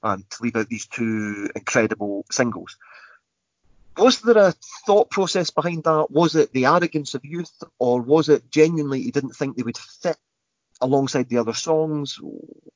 um, 0.04 0.24
to 0.30 0.44
leave 0.44 0.56
out 0.56 0.70
these 0.70 0.86
two 0.86 1.50
incredible 1.56 2.24
singles. 2.32 2.78
Was 3.98 4.22
there 4.22 4.38
a 4.38 4.54
thought 4.86 5.10
process 5.10 5.50
behind 5.50 5.86
that? 5.86 6.12
Was 6.12 6.36
it 6.36 6.54
the 6.54 6.68
arrogance 6.68 7.15
of 7.15 7.26
youth, 7.26 7.63
or 7.80 8.00
was 8.00 8.30
it 8.30 8.52
genuinely 8.52 9.00
you 9.00 9.12
didn't 9.12 9.36
think 9.36 9.58
they 9.58 9.63
would 9.63 9.78
fit 9.78 10.18
alongside 10.82 11.30
the 11.30 11.39
other 11.39 11.54
songs? 11.54 12.20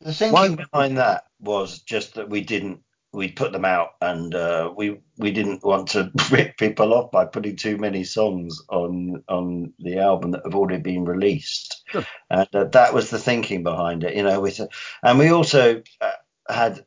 The 0.01 0.13
thinking 0.13 0.33
Why- 0.33 0.55
behind 0.55 0.97
that 0.97 1.25
was 1.39 1.77
just 1.77 2.15
that 2.15 2.27
we 2.27 2.41
didn't 2.41 2.81
we 3.11 3.31
put 3.31 3.51
them 3.51 3.65
out 3.65 3.89
and 4.01 4.35
uh, 4.35 4.71
we 4.75 4.99
we 5.17 5.31
didn't 5.31 5.63
want 5.63 5.89
to 5.89 6.11
rip 6.31 6.57
people 6.57 6.93
off 6.93 7.11
by 7.11 7.25
putting 7.25 7.55
too 7.55 7.77
many 7.77 8.03
songs 8.03 8.61
on 8.69 9.23
on 9.27 9.73
the 9.79 9.97
album 9.99 10.31
that 10.31 10.43
have 10.45 10.55
already 10.55 10.81
been 10.81 11.05
released. 11.05 11.83
Sure. 11.87 12.05
and 12.29 12.47
uh, 12.53 12.65
that 12.65 12.93
was 12.93 13.09
the 13.09 13.17
thinking 13.17 13.63
behind 13.63 14.03
it 14.03 14.15
you 14.15 14.23
know 14.23 14.39
with 14.39 14.61
and 15.01 15.19
we 15.19 15.29
also 15.29 15.81
uh, 16.01 16.11
had 16.47 16.85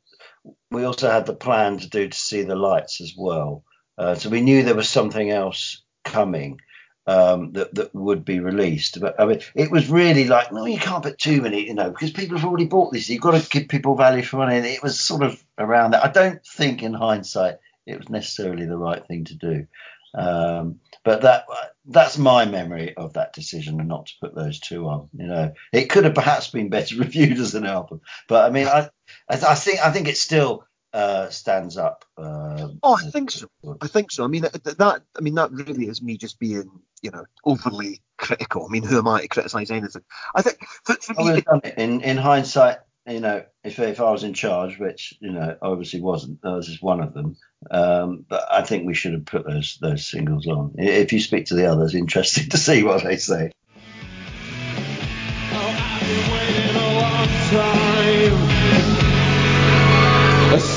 we 0.70 0.84
also 0.84 1.10
had 1.10 1.26
the 1.26 1.34
plan 1.34 1.78
to 1.78 1.88
do 1.88 2.08
to 2.08 2.18
see 2.18 2.42
the 2.42 2.56
lights 2.56 3.00
as 3.00 3.14
well. 3.16 3.64
Uh, 3.98 4.14
so 4.14 4.30
we 4.30 4.40
knew 4.40 4.62
there 4.62 4.74
was 4.74 4.88
something 4.88 5.30
else 5.30 5.82
coming 6.04 6.58
um, 7.06 7.52
that 7.52 7.74
that 7.74 7.94
would 7.94 8.24
be 8.24 8.40
released. 8.40 9.00
But 9.00 9.20
I 9.20 9.26
mean, 9.26 9.40
it 9.54 9.70
was 9.70 9.90
really 9.90 10.24
like, 10.24 10.52
no, 10.52 10.64
you 10.64 10.78
can't 10.78 11.02
put 11.02 11.18
too 11.18 11.42
many, 11.42 11.66
you 11.66 11.74
know, 11.74 11.90
because 11.90 12.12
people 12.12 12.36
have 12.38 12.46
already 12.46 12.66
bought 12.66 12.92
this. 12.92 13.08
You've 13.08 13.22
got 13.22 13.40
to 13.40 13.48
give 13.48 13.68
people 13.68 13.96
value 13.96 14.22
for 14.22 14.36
money. 14.38 14.56
And 14.56 14.66
it 14.66 14.82
was 14.82 15.00
sort 15.00 15.22
of 15.22 15.42
around 15.58 15.92
that. 15.92 16.04
I 16.04 16.10
don't 16.10 16.44
think, 16.44 16.82
in 16.82 16.94
hindsight, 16.94 17.58
it 17.86 17.98
was 17.98 18.08
necessarily 18.08 18.66
the 18.66 18.78
right 18.78 19.04
thing 19.06 19.24
to 19.24 19.34
do. 19.34 19.66
Um, 20.14 20.80
but 21.04 21.22
that 21.22 21.46
that's 21.86 22.18
my 22.18 22.44
memory 22.44 22.94
of 22.96 23.14
that 23.14 23.32
decision, 23.32 23.80
and 23.80 23.88
not 23.88 24.06
to 24.06 24.12
put 24.20 24.34
those 24.34 24.60
two 24.60 24.86
on. 24.86 25.08
You 25.14 25.26
know, 25.26 25.54
it 25.72 25.88
could 25.88 26.04
have 26.04 26.14
perhaps 26.14 26.50
been 26.50 26.68
better 26.68 26.96
reviewed 26.98 27.38
as 27.38 27.54
an 27.54 27.66
album, 27.66 28.02
but 28.28 28.44
I 28.44 28.50
mean, 28.50 28.66
I 28.68 28.90
I 29.28 29.54
think 29.54 29.80
I 29.80 29.90
think 29.90 30.08
it's 30.08 30.20
still 30.20 30.64
uh, 30.92 31.28
stands 31.30 31.76
up. 31.76 32.04
Uh, 32.16 32.68
Oh, 32.82 32.94
I 32.94 33.10
think 33.10 33.30
so. 33.30 33.48
I 33.80 33.86
think 33.86 34.10
so. 34.10 34.24
I 34.24 34.26
mean 34.26 34.42
that. 34.42 35.02
I 35.16 35.20
mean 35.20 35.34
that 35.36 35.52
really 35.52 35.86
is 35.86 36.02
me 36.02 36.16
just 36.16 36.38
being, 36.38 36.70
you 37.02 37.10
know, 37.10 37.24
overly 37.44 38.02
critical. 38.18 38.66
I 38.66 38.68
mean, 38.72 38.82
who 38.82 38.98
am 38.98 39.08
I 39.08 39.22
to 39.22 39.28
criticise 39.28 39.70
anything? 39.70 40.02
I 40.34 40.42
think 40.42 40.58
for, 40.84 40.94
for 40.96 41.20
I 41.20 41.24
me, 41.24 41.38
it- 41.38 41.46
it 41.64 41.74
in 41.78 42.00
in 42.02 42.16
hindsight. 42.16 42.78
You 43.04 43.18
know, 43.18 43.44
if 43.64 43.80
if 43.80 44.00
I 44.00 44.10
was 44.12 44.22
in 44.22 44.32
charge, 44.32 44.78
which 44.78 45.14
you 45.20 45.32
know 45.32 45.56
obviously 45.60 46.00
wasn't, 46.00 46.38
I 46.44 46.54
was 46.54 46.68
just 46.68 46.82
one 46.82 47.00
of 47.00 47.14
them. 47.14 47.36
Um, 47.70 48.24
but 48.28 48.46
I 48.50 48.62
think 48.62 48.86
we 48.86 48.94
should 48.94 49.12
have 49.14 49.24
put 49.26 49.44
those 49.44 49.78
those 49.80 50.06
singles 50.06 50.46
on. 50.46 50.74
If 50.78 51.12
you 51.12 51.18
speak 51.20 51.46
to 51.46 51.54
the 51.56 51.66
others, 51.66 51.94
interesting 51.96 52.48
to 52.50 52.56
see 52.58 52.84
what 52.84 53.02
they 53.02 53.16
say. 53.16 53.50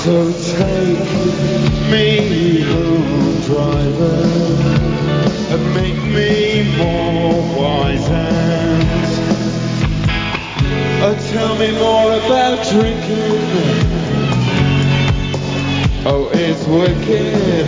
So 0.06 0.32
take 0.32 1.90
me 1.90 2.62
home, 2.62 3.42
driver, 3.42 4.22
and 5.50 5.74
make 5.74 5.98
me 6.14 6.78
more 6.78 7.34
wise 7.58 8.08
wiser. 8.08 8.86
Oh, 11.02 11.16
tell 11.32 11.56
me 11.58 11.72
more 11.72 12.14
about 12.22 12.64
drinking. 12.70 13.42
Oh, 16.06 16.30
it's 16.34 16.68
wicked. 16.68 17.66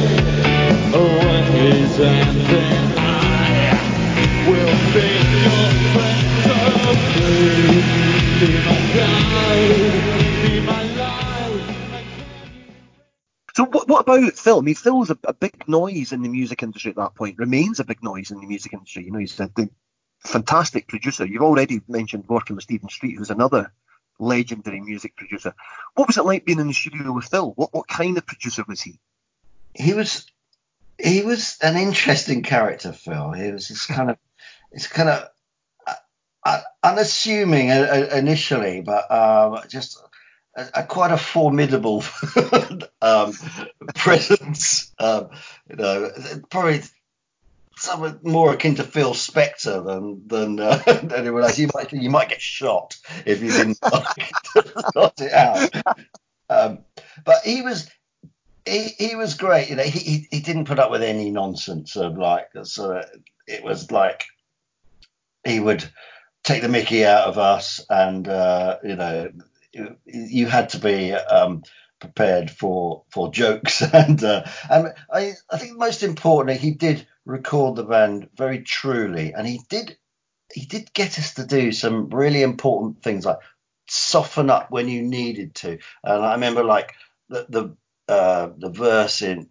Oh, 0.93 1.07
what 1.17 1.49
is 1.55 1.99
and 1.99 2.39
then 2.51 2.97
I 2.99 3.73
will 4.47 4.77
be 4.93 5.09
your 5.41 5.93
friend. 5.93 6.06
What, 14.05 14.17
about 14.17 14.33
Phil? 14.33 14.59
I 14.59 14.61
mean, 14.61 14.75
Phil 14.75 14.97
was 14.97 15.09
a, 15.09 15.17
a 15.23 15.33
big 15.33 15.67
noise 15.67 16.11
in 16.11 16.21
the 16.21 16.29
music 16.29 16.63
industry 16.63 16.91
at 16.91 16.97
that 16.97 17.15
point. 17.15 17.37
Remains 17.37 17.79
a 17.79 17.85
big 17.85 18.03
noise 18.03 18.31
in 18.31 18.39
the 18.39 18.47
music 18.47 18.73
industry. 18.73 19.05
You 19.05 19.11
know, 19.11 19.19
he's 19.19 19.39
a 19.39 19.49
fantastic 20.19 20.87
producer. 20.87 21.25
You've 21.25 21.43
already 21.43 21.81
mentioned 21.87 22.25
working 22.27 22.55
with 22.55 22.63
Stephen 22.63 22.89
Street, 22.89 23.17
who's 23.17 23.29
another 23.29 23.71
legendary 24.19 24.81
music 24.81 25.15
producer. 25.15 25.53
What 25.95 26.07
was 26.07 26.17
it 26.17 26.25
like 26.25 26.45
being 26.45 26.59
in 26.59 26.67
the 26.67 26.73
studio 26.73 27.11
with 27.11 27.25
Phil? 27.25 27.51
What 27.55 27.73
what 27.73 27.87
kind 27.87 28.17
of 28.17 28.25
producer 28.25 28.63
was 28.67 28.81
he? 28.81 28.99
he 29.77 29.93
was 29.93 30.25
he 30.97 31.21
was 31.21 31.57
an 31.61 31.77
interesting 31.77 32.41
character, 32.41 32.91
Phil. 32.91 33.31
He 33.31 33.51
was 33.51 33.67
this 33.67 33.85
kind 33.85 34.09
of 34.09 34.17
it's 34.71 34.87
kind 34.87 35.09
of 35.09 35.29
uh, 35.85 35.93
uh, 36.43 36.61
unassuming 36.83 37.71
uh, 37.71 38.07
uh, 38.11 38.15
initially, 38.15 38.81
but 38.81 39.09
um, 39.11 39.59
just 39.69 40.01
a, 40.57 40.67
a 40.73 40.83
quite 40.83 41.11
a 41.11 41.17
formidable 41.17 42.03
um, 43.01 43.33
presence. 43.95 44.91
Um, 44.99 45.29
you 45.69 45.77
know, 45.77 46.11
probably 46.49 46.81
somewhat 47.77 48.25
more 48.25 48.53
akin 48.53 48.75
to 48.75 48.83
Phil 48.83 49.13
Spector 49.13 49.85
than 49.85 50.27
than 50.27 50.59
uh, 50.59 50.81
anyone 51.15 51.43
else. 51.43 51.57
You 51.57 51.69
might 51.73 51.93
you 51.93 52.09
might 52.09 52.29
get 52.29 52.41
shot 52.41 52.97
if 53.25 53.41
you 53.41 53.51
didn't 53.51 53.77
sort 54.93 55.21
it 55.21 55.31
out. 55.31 55.69
Um, 56.49 56.79
but 57.23 57.43
he 57.43 57.61
was 57.61 57.89
he, 58.65 58.89
he 58.97 59.15
was 59.15 59.35
great. 59.35 59.69
You 59.69 59.75
know, 59.75 59.83
he, 59.83 60.27
he 60.29 60.39
didn't 60.41 60.65
put 60.65 60.79
up 60.79 60.91
with 60.91 61.03
any 61.03 61.29
nonsense 61.29 61.95
of 61.95 62.17
like 62.17 62.49
of. 62.53 63.01
It 63.47 63.63
was 63.63 63.91
like 63.91 64.25
he 65.45 65.59
would 65.59 65.87
take 66.43 66.61
the 66.61 66.67
Mickey 66.67 67.05
out 67.05 67.27
of 67.27 67.37
us, 67.37 67.85
and 67.89 68.27
uh, 68.27 68.77
you 68.83 68.95
know, 68.95 69.31
you, 70.05 70.45
had 70.47 70.69
to 70.69 70.79
be 70.79 71.13
um, 71.13 71.63
prepared 71.99 72.49
for 72.51 73.03
for 73.09 73.31
jokes, 73.31 73.81
and 73.93 74.23
uh, 74.23 74.43
and 74.69 74.93
I 75.11 75.33
I 75.49 75.57
think 75.57 75.77
most 75.77 76.03
importantly, 76.03 76.57
he 76.57 76.71
did 76.71 77.07
record 77.25 77.75
the 77.75 77.83
band 77.83 78.29
very 78.35 78.61
truly, 78.61 79.33
and 79.33 79.47
he 79.47 79.61
did 79.69 79.97
he 80.53 80.65
did 80.65 80.93
get 80.93 81.19
us 81.19 81.33
to 81.35 81.45
do 81.45 81.71
some 81.71 82.09
really 82.09 82.41
important 82.41 83.03
things 83.03 83.25
like 83.25 83.39
soften 83.89 84.49
up 84.49 84.71
when 84.71 84.87
you 84.87 85.01
needed 85.01 85.55
to, 85.55 85.77
and 86.03 86.25
I 86.25 86.33
remember 86.33 86.63
like 86.63 86.93
the 87.29 87.45
the 87.49 88.13
uh, 88.13 88.49
the 88.57 88.69
verse 88.69 89.21
in 89.21 89.49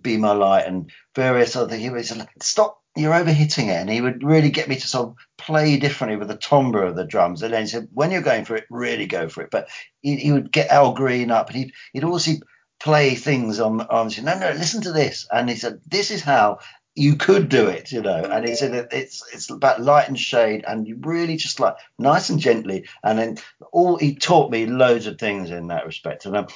"Be 0.00 0.16
My 0.16 0.32
Light" 0.32 0.66
and 0.66 0.90
various 1.14 1.56
other 1.56 1.68
things. 1.70 1.82
He 1.82 1.90
was 1.90 2.16
like, 2.16 2.30
"Stop." 2.40 2.81
You're 2.94 3.14
overhitting 3.14 3.68
it, 3.68 3.80
and 3.80 3.88
he 3.88 4.02
would 4.02 4.22
really 4.22 4.50
get 4.50 4.68
me 4.68 4.76
to 4.76 4.86
sort 4.86 5.08
of 5.08 5.16
play 5.38 5.78
differently 5.78 6.16
with 6.16 6.28
the 6.28 6.36
timbre 6.36 6.84
of 6.84 6.94
the 6.94 7.06
drums. 7.06 7.42
And 7.42 7.52
then 7.52 7.62
he 7.62 7.68
said, 7.68 7.88
"When 7.92 8.10
you're 8.10 8.20
going 8.20 8.44
for 8.44 8.54
it, 8.56 8.66
really 8.68 9.06
go 9.06 9.28
for 9.28 9.42
it." 9.42 9.50
But 9.50 9.68
he, 10.02 10.16
he 10.16 10.32
would 10.32 10.52
get 10.52 10.70
Al 10.70 10.92
Green 10.92 11.30
up, 11.30 11.48
and 11.48 11.56
he'd 11.56 11.72
he'd 11.92 12.04
also 12.04 12.32
play 12.80 13.14
things 13.14 13.60
on 13.60 13.80
on. 13.80 14.10
No, 14.22 14.38
no, 14.38 14.50
listen 14.50 14.82
to 14.82 14.92
this, 14.92 15.26
and 15.32 15.48
he 15.48 15.56
said, 15.56 15.80
"This 15.86 16.10
is 16.10 16.22
how 16.22 16.58
you 16.94 17.16
could 17.16 17.48
do 17.48 17.68
it," 17.68 17.92
you 17.92 18.02
know. 18.02 18.24
And 18.24 18.46
he 18.46 18.54
said, 18.54 18.88
"It's 18.92 19.24
it's 19.32 19.48
about 19.50 19.80
light 19.80 20.08
and 20.08 20.18
shade, 20.18 20.64
and 20.66 20.86
you 20.86 20.98
really 21.00 21.36
just 21.36 21.60
like 21.60 21.76
nice 21.98 22.28
and 22.28 22.40
gently." 22.40 22.88
And 23.02 23.18
then 23.18 23.38
all 23.72 23.96
he 23.96 24.16
taught 24.16 24.50
me 24.50 24.66
loads 24.66 25.06
of 25.06 25.18
things 25.18 25.50
in 25.50 25.68
that 25.68 25.86
respect. 25.86 26.26
And 26.26 26.36
um, 26.36 26.46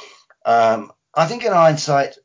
um, 0.45 0.93
I 1.15 1.27
think 1.27 1.45
in 1.45 1.53
hindsight, 1.53 2.19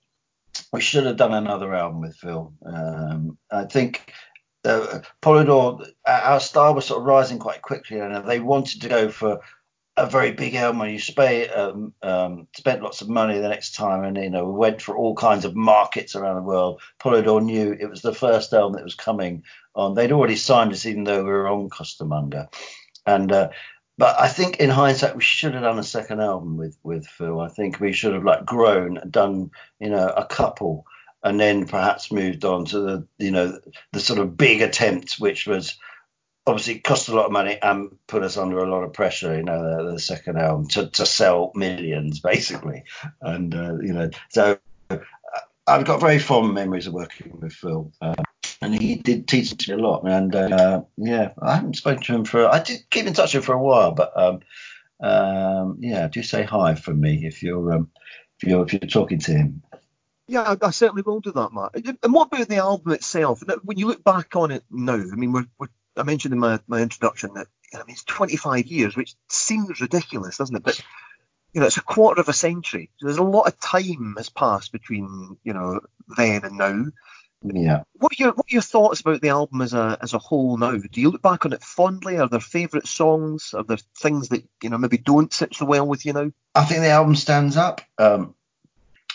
we 0.71 0.81
should 0.81 1.05
have 1.05 1.17
done 1.17 1.33
another 1.33 1.73
album 1.73 2.01
with 2.01 2.15
Phil. 2.15 2.53
Um, 2.65 3.37
I 3.51 3.65
think 3.65 4.13
uh, 4.63 4.99
Polydor, 5.21 5.85
our 6.05 6.39
star 6.39 6.73
was 6.73 6.85
sort 6.85 7.01
of 7.01 7.07
rising 7.07 7.39
quite 7.39 7.61
quickly, 7.61 7.99
and 7.99 8.27
they 8.27 8.39
wanted 8.39 8.81
to 8.81 8.89
go 8.89 9.09
for 9.09 9.41
a 9.97 10.07
very 10.07 10.31
big 10.31 10.55
album. 10.55 10.81
And 10.81 10.91
you 10.91 10.99
spay, 10.99 11.55
um, 11.55 11.93
um, 12.01 12.47
spent 12.55 12.81
lots 12.81 13.01
of 13.01 13.09
money 13.09 13.37
the 13.39 13.49
next 13.49 13.75
time, 13.75 14.03
and 14.03 14.17
you 14.17 14.29
know 14.29 14.45
we 14.45 14.53
went 14.53 14.81
for 14.81 14.95
all 14.95 15.15
kinds 15.15 15.45
of 15.45 15.55
markets 15.55 16.15
around 16.15 16.35
the 16.35 16.41
world. 16.41 16.81
Polydor 16.99 17.43
knew 17.43 17.75
it 17.77 17.89
was 17.89 18.01
the 18.01 18.13
first 18.13 18.53
album 18.53 18.73
that 18.73 18.83
was 18.83 18.95
coming 18.95 19.43
on. 19.75 19.95
They'd 19.95 20.11
already 20.11 20.37
signed 20.37 20.71
us, 20.71 20.85
even 20.85 21.03
though 21.03 21.23
we 21.23 21.29
were 21.29 21.49
on 21.49 21.69
Costermonger, 21.69 22.47
and. 23.05 23.31
Uh, 23.31 23.49
but 24.01 24.19
I 24.19 24.29
think 24.29 24.59
in 24.59 24.71
hindsight 24.71 25.15
we 25.15 25.21
should 25.21 25.53
have 25.53 25.61
done 25.61 25.77
a 25.77 25.83
second 25.83 26.21
album 26.21 26.57
with 26.57 26.75
with 26.81 27.05
Phil. 27.05 27.39
I 27.39 27.49
think 27.49 27.79
we 27.79 27.93
should 27.93 28.15
have 28.15 28.23
like 28.23 28.47
grown 28.47 28.99
done 29.11 29.51
you 29.79 29.91
know 29.91 30.07
a 30.07 30.25
couple 30.25 30.87
and 31.23 31.39
then 31.39 31.67
perhaps 31.67 32.11
moved 32.11 32.43
on 32.43 32.65
to 32.65 32.79
the 32.79 33.07
you 33.19 33.29
know 33.29 33.59
the 33.91 33.99
sort 33.99 34.17
of 34.17 34.35
big 34.35 34.63
attempt 34.63 35.19
which 35.19 35.45
was 35.45 35.77
obviously 36.47 36.79
cost 36.79 37.09
a 37.09 37.15
lot 37.15 37.27
of 37.27 37.31
money 37.31 37.59
and 37.61 37.95
put 38.07 38.23
us 38.23 38.37
under 38.37 38.57
a 38.57 38.71
lot 38.71 38.81
of 38.81 38.91
pressure 38.91 39.37
you 39.37 39.43
know 39.43 39.61
the, 39.61 39.91
the 39.91 39.99
second 39.99 40.39
album 40.39 40.67
to, 40.67 40.89
to 40.89 41.05
sell 41.05 41.51
millions 41.53 42.21
basically 42.21 42.85
and 43.21 43.53
uh, 43.53 43.77
you 43.81 43.93
know 43.93 44.09
so 44.29 44.57
uh, 44.89 44.97
I've 45.67 45.85
got 45.85 46.01
very 46.01 46.17
fond 46.17 46.55
memories 46.55 46.87
of 46.87 46.93
working 46.93 47.37
with 47.39 47.53
Phil. 47.53 47.91
Um, 48.01 48.15
and 48.61 48.79
he 48.79 48.95
did 48.95 49.27
teach 49.27 49.67
me 49.67 49.73
a 49.73 49.77
lot. 49.77 50.03
And 50.05 50.35
uh, 50.35 50.83
yeah, 50.97 51.31
I 51.41 51.55
haven't 51.55 51.77
spoken 51.77 52.03
to 52.03 52.15
him 52.15 52.25
for. 52.25 52.47
I 52.47 52.61
did 52.61 52.81
keep 52.89 53.07
in 53.07 53.13
touch 53.13 53.33
with 53.33 53.43
him 53.43 53.45
for 53.45 53.55
a 53.55 53.61
while, 53.61 53.91
but 53.91 54.15
um, 54.15 54.39
um, 55.01 55.77
yeah, 55.79 56.07
do 56.07 56.21
say 56.21 56.43
hi 56.43 56.75
from 56.75 56.99
me 56.99 57.25
if 57.25 57.41
you're 57.41 57.73
um, 57.73 57.89
if 58.39 58.47
you're 58.47 58.63
if 58.63 58.73
you're 58.73 58.81
talking 58.81 59.19
to 59.19 59.31
him. 59.31 59.63
Yeah, 60.27 60.43
I, 60.43 60.67
I 60.67 60.71
certainly 60.71 61.01
will 61.01 61.19
do 61.19 61.31
that, 61.31 61.51
Matt. 61.51 61.97
And 62.03 62.13
what 62.13 62.27
about 62.27 62.47
the 62.47 62.57
album 62.57 62.93
itself? 62.93 63.43
When 63.63 63.77
you 63.77 63.87
look 63.87 64.03
back 64.03 64.35
on 64.35 64.51
it 64.51 64.63
now, 64.69 64.93
I 64.93 65.15
mean, 65.15 65.33
we're, 65.33 65.47
we're, 65.59 65.67
I 65.97 66.03
mentioned 66.03 66.33
in 66.33 66.39
my, 66.39 66.59
my 66.67 66.79
introduction 66.81 67.33
that 67.33 67.47
I 67.73 67.79
mean 67.79 67.89
it's 67.89 68.03
25 68.03 68.67
years, 68.67 68.95
which 68.95 69.15
seems 69.29 69.81
ridiculous, 69.81 70.37
doesn't 70.37 70.55
it? 70.55 70.63
But 70.63 70.79
you 71.53 71.59
know, 71.59 71.67
it's 71.67 71.77
a 71.77 71.83
quarter 71.83 72.21
of 72.21 72.29
a 72.29 72.33
century. 72.33 72.91
So 72.97 73.07
there's 73.07 73.17
a 73.17 73.23
lot 73.23 73.47
of 73.47 73.59
time 73.59 74.13
has 74.17 74.29
passed 74.29 74.71
between 74.71 75.37
you 75.43 75.53
know 75.53 75.81
then 76.15 76.45
and 76.45 76.57
now. 76.57 76.85
Yeah. 77.43 77.83
What 77.93 78.11
are 78.13 78.23
your 78.23 78.33
what 78.33 78.45
are 78.45 78.53
your 78.53 78.61
thoughts 78.61 79.01
about 79.01 79.21
the 79.21 79.29
album 79.29 79.61
as 79.61 79.73
a 79.73 79.97
as 80.01 80.13
a 80.13 80.19
whole 80.19 80.57
now? 80.57 80.73
Do 80.77 81.01
you 81.01 81.09
look 81.09 81.21
back 81.21 81.45
on 81.45 81.53
it 81.53 81.63
fondly? 81.63 82.17
Are 82.17 82.29
there 82.29 82.39
favourite 82.39 82.87
songs? 82.87 83.53
Are 83.55 83.63
there 83.63 83.79
things 83.97 84.29
that 84.29 84.43
you 84.61 84.69
know 84.69 84.77
maybe 84.77 84.97
don't 84.97 85.33
sit 85.33 85.55
so 85.55 85.65
well 85.65 85.87
with 85.87 86.05
you 86.05 86.13
now? 86.13 86.31
I 86.53 86.65
think 86.65 86.81
the 86.81 86.89
album 86.89 87.15
stands 87.15 87.57
up. 87.57 87.81
Um, 87.97 88.35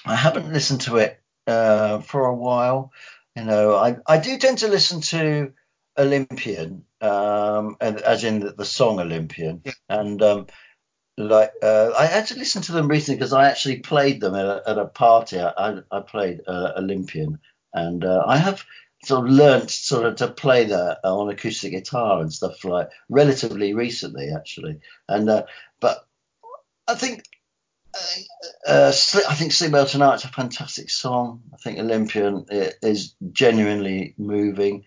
I 0.05 0.17
haven't 0.17 0.53
listened 0.53 0.83
to 0.83 0.97
it 0.97 1.21
uh, 1.47 2.01
for 2.01 2.27
a 2.27 2.35
while. 2.35 2.93
You 3.37 3.45
know, 3.45 3.75
I, 3.75 3.97
I 4.07 4.19
do 4.19 4.39
tend 4.39 4.59
to 4.59 4.69
listen 4.69 5.03
to 5.03 5.53
Olympian, 5.99 6.85
um, 7.01 7.77
and 7.81 8.01
as 8.01 8.25
in 8.25 8.41
the, 8.41 8.53
the 8.53 8.65
song 8.65 8.99
Olympian, 8.99 9.63
Yeah. 9.65 9.73
and 9.89 10.23
um, 10.23 10.47
like 11.19 11.53
uh, 11.63 11.91
I 11.97 12.07
had 12.07 12.27
to 12.29 12.39
listen 12.39 12.63
to 12.63 12.73
them 12.73 12.89
recently 12.89 13.17
because 13.19 13.33
I 13.33 13.49
actually 13.49 13.81
played 13.81 14.21
them 14.21 14.35
at 14.35 14.47
a, 14.47 14.63
at 14.67 14.79
a 14.79 14.87
party. 14.87 15.39
I, 15.39 15.51
I, 15.51 15.79
I 15.91 16.01
played 16.01 16.41
uh, 16.47 16.73
Olympian, 16.77 17.39
and 17.77 18.05
uh, 18.05 18.25
I 18.27 18.39
have 18.39 18.65
sort 19.05 19.27
of 19.27 19.33
learnt 19.33 19.71
sort 19.71 20.07
of 20.07 20.17
to 20.17 20.29
play 20.29 20.65
that 20.65 21.01
on 21.05 21.31
acoustic 21.31 21.73
guitar 21.73 22.21
and 22.21 22.33
stuff 22.33 22.65
like 22.65 22.89
relatively 23.09 23.75
recently 23.75 24.31
actually, 24.35 24.81
and 25.09 25.29
uh, 25.29 25.45
but 25.81 26.07
I 26.89 26.95
think 26.95 27.23
uh, 28.67 28.91
Sli- 28.93 29.29
I 29.29 29.35
think 29.35 29.53
Sleep 29.53 29.73
Well 29.73 29.87
Tonight 29.87 30.17
is 30.17 30.25
a 30.25 30.29
fantastic 30.29 30.91
song. 30.91 31.43
I 31.55 31.57
think 31.59 31.79
Olympian 31.79 32.47
is 32.51 33.15
genuinely 33.33 34.15
moving. 34.19 34.85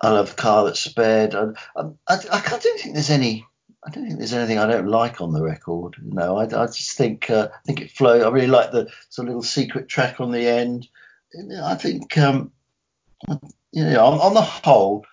I 0.00 0.10
love 0.10 0.36
Car 0.36 0.64
That 0.64 0.76
Sped. 0.76 1.34
I, 1.34 1.48
I, 1.76 1.82
I, 2.08 2.18
I 2.30 2.58
don't 2.58 2.80
think 2.80 2.94
there's 2.94 3.10
any. 3.10 3.46
I 3.84 3.90
don't 3.90 4.06
think 4.06 4.18
there's 4.18 4.32
anything 4.32 4.58
I 4.58 4.66
don't 4.66 4.88
like 4.88 5.20
on 5.20 5.32
the 5.32 5.42
record. 5.42 5.96
No, 6.02 6.36
I, 6.36 6.44
I 6.44 6.66
just 6.66 6.96
think 6.96 7.30
uh, 7.30 7.48
I 7.52 7.58
think 7.66 7.80
it 7.80 7.90
flows. 7.90 8.22
I 8.22 8.28
really 8.28 8.48
like 8.48 8.70
the 8.70 8.88
sort 9.08 9.26
of 9.26 9.30
little 9.30 9.42
secret 9.42 9.88
track 9.88 10.20
on 10.20 10.30
the 10.30 10.46
end. 10.46 10.88
I 11.64 11.74
think 11.74 12.16
um, 12.18 12.52
you 13.72 13.84
know 13.84 14.04
on, 14.04 14.20
on 14.20 14.34
the 14.34 14.42
whole, 14.42 15.04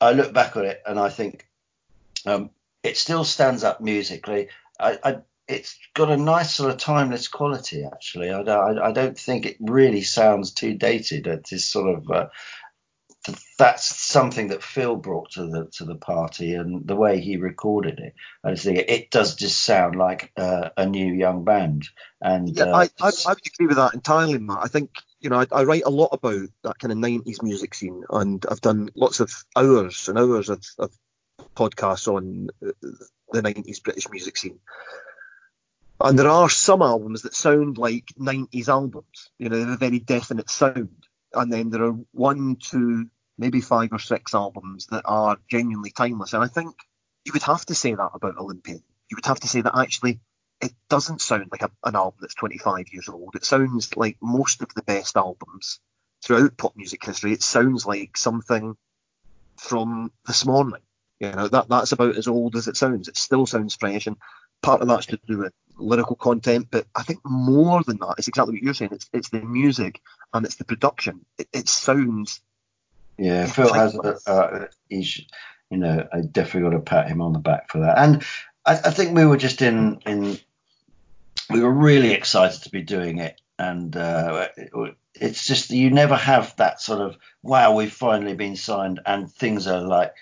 I 0.00 0.12
look 0.12 0.32
back 0.32 0.56
on 0.56 0.64
it 0.64 0.82
and 0.86 0.98
I 0.98 1.08
think 1.08 1.46
um, 2.24 2.50
it 2.82 2.96
still 2.96 3.24
stands 3.24 3.64
up 3.64 3.80
musically. 3.80 4.48
I, 4.78 4.98
I 5.02 5.16
it's 5.48 5.78
got 5.94 6.10
a 6.10 6.16
nice 6.16 6.54
sort 6.54 6.72
of 6.72 6.78
timeless 6.78 7.28
quality 7.28 7.84
actually. 7.84 8.30
I 8.30 8.42
don't, 8.42 8.78
I, 8.78 8.86
I 8.86 8.92
don't 8.92 9.18
think 9.18 9.46
it 9.46 9.56
really 9.60 10.02
sounds 10.02 10.52
too 10.52 10.74
dated. 10.74 11.26
It 11.26 11.48
is 11.52 11.68
sort 11.68 11.96
of 11.96 12.10
uh, 12.10 12.26
that's 13.58 13.84
something 13.84 14.48
that 14.48 14.62
Phil 14.62 14.96
brought 14.96 15.32
to 15.32 15.46
the 15.46 15.66
to 15.72 15.84
the 15.84 15.94
party 15.96 16.54
and 16.54 16.86
the 16.86 16.96
way 16.96 17.20
he 17.20 17.36
recorded 17.36 17.98
it. 17.98 18.14
I 18.44 18.50
just 18.50 18.64
think 18.64 18.78
it, 18.78 18.90
it 18.90 19.10
does 19.10 19.34
just 19.34 19.62
sound 19.62 19.96
like 19.96 20.32
uh, 20.36 20.70
a 20.76 20.86
new 20.86 21.12
young 21.12 21.44
band. 21.44 21.88
And 22.20 22.56
Yeah, 22.56 22.64
uh, 22.64 22.76
I, 22.76 22.82
I, 23.00 23.10
I 23.26 23.30
would 23.30 23.46
agree 23.46 23.66
with 23.66 23.76
that 23.76 23.94
entirely, 23.94 24.38
Matt. 24.38 24.58
I 24.62 24.68
think, 24.68 24.90
you 25.26 25.30
know, 25.30 25.40
I, 25.40 25.46
I 25.50 25.64
write 25.64 25.82
a 25.84 25.90
lot 25.90 26.10
about 26.12 26.48
that 26.62 26.78
kind 26.78 26.92
of 26.92 26.98
90s 26.98 27.42
music 27.42 27.74
scene, 27.74 28.04
and 28.10 28.46
I've 28.48 28.60
done 28.60 28.90
lots 28.94 29.18
of 29.18 29.32
hours 29.56 30.08
and 30.08 30.16
hours 30.16 30.48
of, 30.50 30.62
of 30.78 30.92
podcasts 31.56 32.06
on 32.06 32.46
uh, 32.64 32.70
the 33.32 33.42
90s 33.42 33.82
British 33.82 34.08
music 34.08 34.36
scene. 34.36 34.60
And 36.00 36.16
there 36.16 36.28
are 36.28 36.48
some 36.48 36.80
albums 36.80 37.22
that 37.22 37.34
sound 37.34 37.76
like 37.76 38.04
90s 38.16 38.68
albums, 38.68 39.30
you 39.36 39.48
know, 39.48 39.56
they 39.56 39.62
have 39.62 39.70
a 39.70 39.76
very 39.76 39.98
definite 39.98 40.48
sound. 40.48 41.08
And 41.34 41.52
then 41.52 41.70
there 41.70 41.82
are 41.82 41.98
one, 42.12 42.54
two, 42.62 43.06
maybe 43.36 43.60
five 43.60 43.88
or 43.92 43.98
six 43.98 44.32
albums 44.32 44.86
that 44.92 45.02
are 45.06 45.38
genuinely 45.50 45.90
timeless. 45.90 46.34
And 46.34 46.44
I 46.44 46.46
think 46.46 46.76
you 47.24 47.32
would 47.32 47.42
have 47.42 47.66
to 47.66 47.74
say 47.74 47.92
that 47.92 48.10
about 48.14 48.38
Olympian. 48.38 48.84
You 49.10 49.16
would 49.16 49.26
have 49.26 49.40
to 49.40 49.48
say 49.48 49.62
that 49.62 49.76
actually 49.76 50.20
it 50.60 50.72
doesn't 50.88 51.20
sound 51.20 51.48
like 51.50 51.62
a, 51.62 51.70
an 51.84 51.96
album 51.96 52.18
that's 52.20 52.34
25 52.34 52.86
years 52.92 53.08
old. 53.08 53.34
It 53.34 53.44
sounds 53.44 53.96
like 53.96 54.16
most 54.20 54.62
of 54.62 54.68
the 54.74 54.82
best 54.82 55.16
albums 55.16 55.80
throughout 56.22 56.56
pop 56.56 56.76
music 56.76 57.04
history. 57.04 57.32
It 57.32 57.42
sounds 57.42 57.86
like 57.86 58.16
something 58.16 58.76
from 59.58 60.12
this 60.26 60.44
morning. 60.44 60.82
You 61.20 61.32
know, 61.32 61.48
that 61.48 61.68
that's 61.68 61.92
about 61.92 62.16
as 62.16 62.28
old 62.28 62.56
as 62.56 62.68
it 62.68 62.76
sounds. 62.76 63.08
It 63.08 63.16
still 63.16 63.46
sounds 63.46 63.74
fresh, 63.74 64.06
and 64.06 64.16
part 64.62 64.82
of 64.82 64.88
that's 64.88 65.06
to 65.06 65.20
do 65.26 65.38
with 65.38 65.52
lyrical 65.78 66.16
content, 66.16 66.68
but 66.70 66.86
I 66.94 67.02
think 67.02 67.20
more 67.24 67.82
than 67.82 67.98
that, 67.98 68.14
it's 68.18 68.28
exactly 68.28 68.54
what 68.54 68.62
you're 68.62 68.74
saying. 68.74 68.92
It's 68.92 69.08
it's 69.12 69.28
the 69.30 69.40
music 69.40 70.00
and 70.32 70.44
it's 70.44 70.56
the 70.56 70.64
production. 70.64 71.24
It, 71.38 71.48
it 71.52 71.68
sounds 71.68 72.40
Yeah, 73.18 73.46
Phil 73.46 73.72
has. 73.72 73.96
Uh, 74.26 74.66
he's, 74.88 75.20
you 75.70 75.78
know, 75.78 76.06
I 76.12 76.20
definitely 76.20 76.70
got 76.70 76.76
to 76.76 76.82
pat 76.82 77.08
him 77.08 77.20
on 77.20 77.32
the 77.32 77.38
back 77.38 77.70
for 77.70 77.80
that. 77.80 77.98
And 77.98 78.24
I, 78.66 78.72
I 78.72 78.90
think 78.90 79.16
we 79.16 79.24
were 79.24 79.36
just 79.36 79.62
in 79.62 80.00
in. 80.06 80.38
We 81.48 81.60
were 81.60 81.72
really 81.72 82.12
excited 82.12 82.62
to 82.62 82.70
be 82.70 82.82
doing 82.82 83.18
it, 83.18 83.40
and 83.58 83.96
uh, 83.96 84.48
it, 84.56 84.96
it's 85.14 85.46
just 85.46 85.70
you 85.70 85.90
never 85.90 86.16
have 86.16 86.56
that 86.56 86.80
sort 86.80 87.00
of 87.00 87.16
wow, 87.42 87.74
we've 87.74 87.92
finally 87.92 88.34
been 88.34 88.56
signed, 88.56 89.00
and 89.06 89.30
things 89.30 89.66
are 89.66 89.80
like 89.80 90.12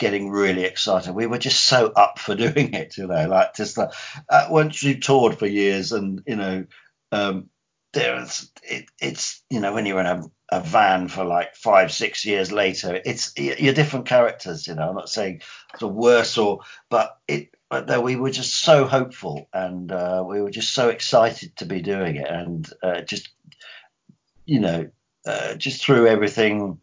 getting 0.00 0.30
really 0.30 0.64
excited. 0.64 1.14
We 1.14 1.26
were 1.26 1.38
just 1.38 1.62
so 1.64 1.92
up 1.94 2.18
for 2.18 2.34
doing 2.46 2.74
it, 2.74 2.96
you 2.96 3.06
know, 3.06 3.28
like 3.28 3.54
just 3.54 3.76
like 3.76 3.90
uh, 4.28 4.48
once 4.50 4.82
you've 4.82 5.00
toured 5.00 5.38
for 5.38 5.46
years, 5.46 5.92
and 5.92 6.22
you 6.26 6.36
know, 6.36 6.66
um, 7.12 7.50
there's 7.92 8.50
it, 8.62 8.86
it's 9.00 9.42
you 9.50 9.60
know 9.60 9.72
when 9.72 9.86
you're 9.86 10.00
in 10.00 10.06
a, 10.06 10.22
a 10.50 10.60
van 10.60 11.08
for 11.08 11.24
like 11.24 11.54
five, 11.54 11.92
six 11.92 12.24
years 12.24 12.50
later, 12.50 13.00
it's 13.04 13.32
you're 13.36 13.74
different 13.74 14.06
characters. 14.06 14.66
You 14.66 14.74
know, 14.74 14.88
I'm 14.88 14.94
not 14.94 15.08
saying 15.08 15.42
of 15.80 15.92
worse 15.92 16.38
or, 16.38 16.60
but 16.88 17.18
it. 17.28 17.54
But 17.70 18.02
we 18.02 18.16
were 18.16 18.32
just 18.32 18.62
so 18.62 18.84
hopeful 18.84 19.48
and 19.52 19.92
uh, 19.92 20.24
we 20.26 20.42
were 20.42 20.50
just 20.50 20.74
so 20.74 20.88
excited 20.88 21.54
to 21.56 21.66
be 21.66 21.80
doing 21.80 22.16
it, 22.16 22.28
and 22.28 22.68
uh, 22.82 23.02
just 23.02 23.30
you 24.44 24.58
know, 24.58 24.90
uh, 25.24 25.54
just 25.54 25.80
threw 25.80 26.08
everything, 26.08 26.80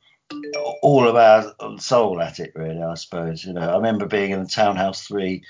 all 0.81 1.05
of 1.05 1.17
our 1.17 1.79
soul 1.79 2.21
at 2.21 2.39
it. 2.39 2.53
Really, 2.55 2.81
I 2.81 2.93
suppose. 2.93 3.43
You 3.43 3.51
know, 3.51 3.69
I 3.69 3.75
remember 3.75 4.05
being 4.05 4.31
in 4.31 4.41
the 4.41 4.49
Townhouse 4.49 5.05
Three, 5.05 5.43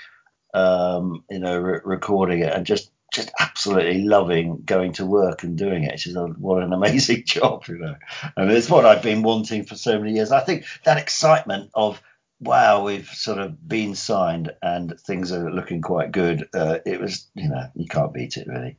um, 0.55 1.23
you 1.29 1.37
know, 1.37 1.57
re- 1.59 1.81
recording 1.83 2.39
it 2.39 2.51
and 2.51 2.65
just 2.65 2.89
just 3.13 3.31
absolutely 3.39 4.03
loving 4.03 4.63
going 4.65 4.93
to 4.93 5.05
work 5.05 5.43
and 5.43 5.57
doing 5.57 5.83
it. 5.83 5.93
It's 5.93 6.03
just 6.03 6.17
what 6.39 6.63
an 6.63 6.73
amazing 6.73 7.23
job, 7.25 7.65
you 7.67 7.77
know. 7.77 7.95
And 8.35 8.51
it's 8.51 8.69
what 8.69 8.85
I've 8.85 9.03
been 9.03 9.21
wanting 9.21 9.63
for 9.63 9.75
so 9.75 9.99
many 9.99 10.13
years. 10.13 10.31
I 10.31 10.41
think 10.41 10.65
that 10.83 10.97
excitement 10.97 11.69
of 11.73 12.01
wow, 12.39 12.83
we've 12.83 13.09
sort 13.09 13.39
of 13.39 13.67
been 13.67 13.95
signed 13.95 14.53
and 14.61 14.99
things 15.01 15.31
are 15.31 15.51
looking 15.51 15.81
quite 15.81 16.11
good. 16.11 16.47
Uh, 16.53 16.79
it 16.85 16.99
was, 16.99 17.27
you 17.35 17.49
know, 17.49 17.67
you 17.75 17.87
can't 17.87 18.13
beat 18.13 18.37
it 18.37 18.47
really. 18.47 18.77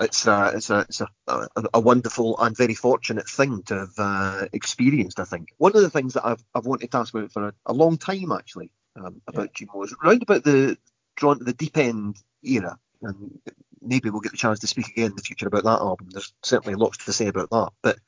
It's 0.00 0.26
a, 0.26 0.52
it's 0.56 0.70
a, 0.70 0.80
it's 0.80 1.00
a, 1.00 1.08
a, 1.28 1.46
a 1.74 1.80
wonderful 1.80 2.36
and 2.40 2.56
very 2.56 2.74
fortunate 2.74 3.28
thing 3.28 3.62
to 3.64 3.78
have 3.78 3.94
uh, 3.96 4.46
experienced. 4.52 5.20
I 5.20 5.24
think 5.24 5.50
one 5.58 5.76
of 5.76 5.82
the 5.82 5.90
things 5.90 6.14
that 6.14 6.26
I've, 6.26 6.44
I've 6.52 6.66
wanted 6.66 6.90
to 6.90 6.96
ask 6.98 7.14
about 7.14 7.30
for 7.30 7.48
a, 7.48 7.54
a 7.66 7.72
long 7.72 7.96
time 7.96 8.32
actually 8.32 8.72
um, 8.96 9.22
about 9.28 9.52
GMO 9.52 9.84
is 9.84 9.94
round 10.02 10.22
about 10.22 10.42
the 10.42 10.76
drawn 11.16 11.38
to 11.38 11.44
the 11.44 11.52
deep 11.52 11.76
end 11.76 12.16
era, 12.42 12.76
and 13.02 13.38
maybe 13.80 14.10
we'll 14.10 14.20
get 14.20 14.32
the 14.32 14.38
chance 14.38 14.58
to 14.60 14.66
speak 14.66 14.88
again 14.88 15.10
in 15.10 15.16
the 15.16 15.22
future 15.22 15.46
about 15.46 15.62
that 15.62 15.80
album. 15.80 16.08
There's 16.10 16.32
certainly 16.42 16.74
lots 16.74 17.04
to 17.04 17.12
say 17.12 17.28
about 17.28 17.50
that, 17.50 17.70
but 17.80 17.98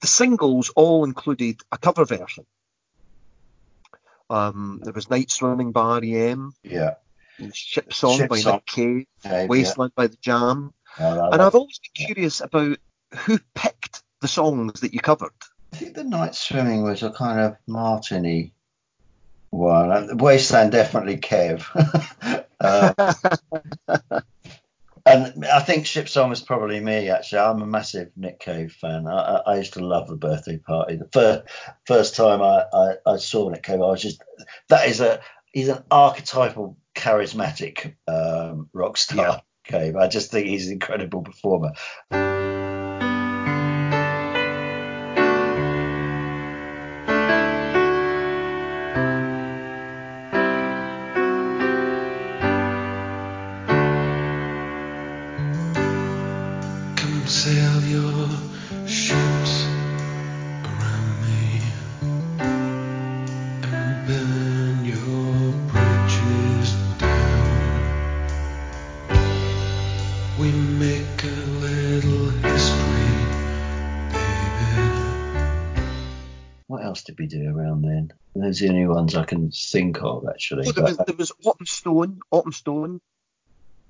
the 0.00 0.08
singles 0.08 0.70
all 0.74 1.04
included 1.04 1.60
a 1.70 1.78
cover 1.78 2.04
version. 2.04 2.46
Um, 4.32 4.80
there 4.82 4.92
was 4.92 5.10
Night 5.10 5.30
Swimming 5.30 5.72
by 5.72 5.98
REM, 6.00 6.52
Yeah. 6.62 6.94
Ship 7.52 7.92
Song 7.92 8.16
Ship 8.18 8.28
by 8.30 8.38
Song. 8.38 8.54
Nick 8.54 8.66
Cave, 8.66 9.06
Yeah, 9.24 9.46
Wasteland 9.46 9.92
by 9.94 10.06
The 10.06 10.16
Jam. 10.20 10.72
yeah. 10.98 11.28
And 11.32 11.42
I've 11.42 11.54
always 11.54 11.78
been 11.78 12.06
curious 12.06 12.40
about 12.40 12.78
who 13.14 13.38
picked 13.54 14.02
the 14.20 14.28
songs 14.28 14.80
that 14.80 14.94
you 14.94 15.00
covered. 15.00 15.32
I 15.72 15.76
think 15.76 15.94
the 15.94 16.04
night 16.04 16.34
swimming 16.34 16.82
was 16.82 17.02
a 17.02 17.10
kind 17.10 17.40
of 17.40 17.56
Martini 17.66 18.52
one. 19.50 19.90
And 19.92 20.20
Wasteland 20.20 20.72
definitely 20.72 21.18
Kev. 21.18 21.64
uh, 22.60 23.12
and 25.12 25.44
I 25.46 25.60
think 25.60 25.86
Ship 25.86 26.08
Song 26.08 26.30
was 26.30 26.42
probably 26.42 26.80
me 26.80 27.08
actually. 27.08 27.40
I'm 27.40 27.62
a 27.62 27.66
massive 27.66 28.10
Nick 28.16 28.40
Cave 28.40 28.72
fan. 28.72 29.06
I, 29.06 29.12
I, 29.12 29.52
I 29.52 29.56
used 29.56 29.74
to 29.74 29.84
love 29.84 30.08
the 30.08 30.16
birthday 30.16 30.58
party. 30.58 30.96
The 30.96 31.08
first 31.12 31.44
first 31.86 32.16
time 32.16 32.42
I, 32.42 32.64
I, 32.72 32.94
I 33.06 33.16
saw 33.16 33.48
Nick 33.48 33.62
Cave, 33.62 33.76
I 33.80 33.86
was 33.86 34.02
just 34.02 34.22
that 34.68 34.88
is 34.88 35.00
a 35.00 35.20
he's 35.52 35.68
an 35.68 35.84
archetypal 35.90 36.76
charismatic 36.94 37.94
um, 38.08 38.68
rock 38.72 38.96
star. 38.96 39.16
Yeah. 39.16 39.40
Cave. 39.64 39.94
I 39.94 40.08
just 40.08 40.32
think 40.32 40.48
he's 40.48 40.66
an 40.66 40.72
incredible 40.72 41.22
performer. 41.22 41.70
Else 77.02 77.16
did 77.16 77.32
we 77.32 77.46
around 77.48 77.82
then? 77.82 78.12
Those 78.36 78.62
are 78.62 78.66
the 78.66 78.72
only 78.74 78.86
ones 78.86 79.16
I 79.16 79.24
can 79.24 79.50
think 79.50 80.00
of 80.02 80.24
actually. 80.28 80.68
Oh, 80.68 80.72
there, 80.72 80.84
was, 80.84 80.96
there 80.98 81.16
was 81.16 81.32
Autumn 81.44 81.66
Stone, 81.66 82.20
Autumn 82.30 82.52
Stone. 82.52 83.00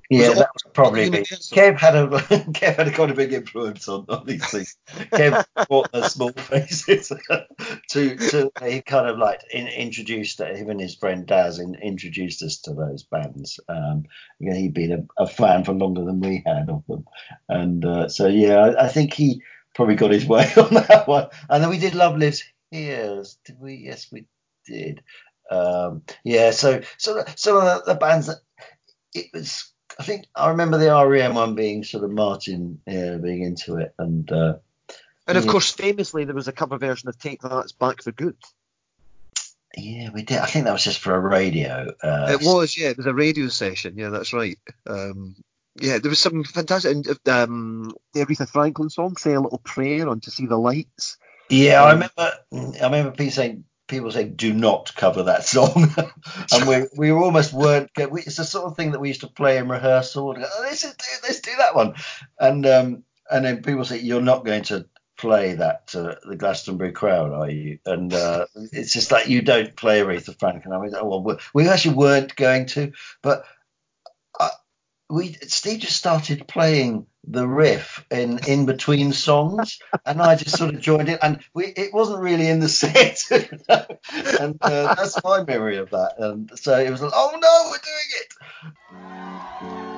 yeah, 0.08 0.30
was 0.30 0.38
that 0.38 0.50
was 0.54 0.62
probably 0.72 1.10
me. 1.10 1.18
Kev 1.18 1.78
had 1.78 1.94
a 1.94 2.06
Kev 2.08 2.76
had 2.76 2.88
a 2.88 2.92
quite 2.92 3.10
a 3.10 3.14
big 3.14 3.34
influence 3.34 3.86
on, 3.86 4.06
on 4.08 4.24
these 4.24 4.50
things. 4.50 4.76
Kev 4.88 5.44
brought 5.68 5.92
the 5.92 6.08
small 6.08 6.32
faces 6.32 7.12
to 7.90 8.16
to 8.16 8.50
he 8.64 8.80
kind 8.80 9.08
of 9.08 9.18
like 9.18 9.42
in, 9.52 9.68
introduced 9.68 10.40
him 10.40 10.70
and 10.70 10.80
his 10.80 10.94
friend 10.94 11.26
Daz 11.26 11.58
in, 11.58 11.74
introduced 11.74 12.42
us 12.42 12.58
to 12.60 12.72
those 12.72 13.02
bands. 13.02 13.60
Um, 13.68 14.04
you 14.38 14.50
know, 14.50 14.56
he'd 14.56 14.74
been 14.74 14.92
a, 15.18 15.22
a 15.22 15.26
fan 15.26 15.64
for 15.64 15.74
longer 15.74 16.04
than 16.04 16.20
we 16.20 16.42
had 16.46 16.70
of 16.70 16.82
them, 16.88 17.04
and 17.48 17.84
uh, 17.84 18.08
so 18.08 18.26
yeah, 18.26 18.56
I, 18.56 18.86
I 18.86 18.88
think 18.88 19.12
he 19.12 19.42
probably 19.74 19.96
got 19.96 20.12
his 20.12 20.26
way 20.26 20.50
on 20.56 20.74
that 20.74 21.06
one. 21.06 21.28
And 21.50 21.62
then 21.62 21.70
we 21.70 21.78
did 21.78 21.94
Love 21.94 22.16
Lives 22.16 22.42
Here. 22.72 23.22
Did 23.44 23.60
we? 23.60 23.74
Yes, 23.74 24.08
we 24.10 24.24
did. 24.66 25.02
Um, 25.50 26.02
yeah, 26.24 26.50
so 26.50 26.80
so 26.98 27.22
some 27.36 27.56
of 27.58 27.62
the, 27.64 27.92
the 27.92 27.98
bands 27.98 28.26
that 28.26 28.38
it 29.14 29.26
was. 29.32 29.72
I 29.98 30.04
think 30.04 30.24
I 30.34 30.48
remember 30.48 30.78
the 30.78 31.06
REM 31.06 31.34
one 31.34 31.54
being 31.54 31.84
sort 31.84 32.02
of 32.02 32.10
Martin 32.10 32.80
yeah, 32.86 33.18
being 33.18 33.42
into 33.42 33.76
it, 33.76 33.94
and 33.98 34.30
uh, 34.32 34.54
And 35.28 35.36
of 35.36 35.44
Yeah. 35.44 35.50
course, 35.50 35.70
famously, 35.70 36.24
there 36.24 36.34
was 36.34 36.48
a 36.48 36.52
cover 36.52 36.78
version 36.78 37.08
of 37.10 37.18
Take 37.18 37.42
That's 37.42 37.72
Back 37.72 38.02
for 38.02 38.10
Good. 38.12 38.36
yeah, 39.76 40.10
we 40.14 40.22
did. 40.22 40.38
I 40.38 40.46
think 40.46 40.64
that 40.64 40.72
was 40.72 40.84
just 40.84 41.00
for 41.00 41.14
a 41.14 41.20
radio. 41.20 41.92
Uh, 42.02 42.36
it 42.40 42.44
was, 42.44 42.76
yeah, 42.76 42.88
it 42.88 42.96
was 42.96 43.06
a 43.06 43.14
radio 43.14 43.48
session. 43.48 43.98
Yeah, 43.98 44.08
that's 44.08 44.32
right. 44.32 44.58
Um, 44.86 45.36
yeah, 45.80 45.98
there 45.98 46.10
was 46.10 46.18
some 46.20 46.44
fantastic. 46.44 46.92
and, 46.94 47.06
Um, 47.28 47.92
the 48.14 48.20
Aretha 48.20 48.48
Franklin 48.48 48.90
song, 48.90 49.16
"Say 49.16 49.34
a 49.34 49.40
Little 49.40 49.58
Prayer" 49.64 50.08
on 50.08 50.20
"To 50.20 50.30
See 50.30 50.46
the 50.46 50.58
Lights." 50.58 51.18
Yeah, 51.52 51.84
I 51.84 51.92
Um, 51.92 51.94
remember. 51.94 52.32
I 52.82 52.84
remember 52.86 53.12
people 53.12 53.32
saying 53.32 53.64
people 53.88 54.12
saying 54.12 54.36
do 54.36 54.54
not 54.54 54.94
cover 54.96 55.24
that 55.24 55.46
song, 55.46 55.94
and 56.52 56.68
we 56.68 56.86
we 56.98 57.12
almost 57.12 57.54
weren't. 57.54 57.90
We, 58.10 58.22
it's 58.22 58.38
the 58.38 58.44
sort 58.44 58.66
of 58.66 58.76
thing 58.76 58.92
that 58.92 59.00
we 59.00 59.08
used 59.10 59.22
to 59.22 59.28
play 59.28 59.58
in 59.58 59.68
rehearsal. 59.70 60.32
And 60.32 60.42
go, 60.44 60.50
oh, 60.52 60.62
let's 60.62 60.82
do 60.82 60.90
let's 61.24 61.40
do 61.42 61.52
that 61.58 61.76
one, 61.76 61.94
and 62.40 62.66
um 62.66 63.04
and 63.30 63.46
then 63.46 63.62
people 63.62 63.86
say 63.86 64.00
you're 64.00 64.22
not 64.22 64.44
going 64.46 64.64
to 64.64 64.86
play 65.18 65.54
that 65.54 65.88
to 65.88 66.18
the 66.28 66.36
Glastonbury 66.36 66.92
crowd, 66.92 67.32
are 67.32 67.50
you? 67.50 67.78
And 67.86 68.14
uh, 68.14 68.46
it's 68.72 68.92
just 68.94 69.12
like 69.12 69.28
you 69.28 69.42
don't 69.42 69.76
play 69.76 70.00
Aretha 70.02 70.38
Franklin. 70.38 70.74
I 70.74 70.80
mean, 70.82 70.94
oh, 70.96 71.06
well, 71.08 71.24
we 71.24 71.36
we 71.64 71.68
actually 71.70 71.96
weren't 71.96 72.36
going 72.36 72.66
to, 72.68 72.92
but. 73.22 73.44
I, 74.40 74.50
we 75.10 75.34
Steve 75.48 75.80
just 75.80 75.96
started 75.96 76.48
playing 76.48 77.06
the 77.26 77.46
riff 77.46 78.04
in 78.10 78.40
in 78.46 78.66
between 78.66 79.12
songs, 79.12 79.78
and 80.04 80.20
I 80.20 80.34
just 80.34 80.56
sort 80.56 80.74
of 80.74 80.80
joined 80.80 81.08
it. 81.08 81.20
and 81.22 81.40
we 81.54 81.66
it 81.66 81.94
wasn't 81.94 82.20
really 82.20 82.48
in 82.48 82.60
the 82.60 82.68
set, 82.68 83.22
and 83.30 84.58
uh, 84.60 84.94
that's 84.94 85.22
my 85.22 85.44
memory 85.44 85.78
of 85.78 85.90
that. 85.90 86.14
And 86.18 86.50
so 86.58 86.78
it 86.78 86.90
was 86.90 87.02
like, 87.02 87.12
oh 87.14 87.38
no, 87.40 87.70
we're 87.70 87.78
doing 87.78 89.86
it. 89.86 89.91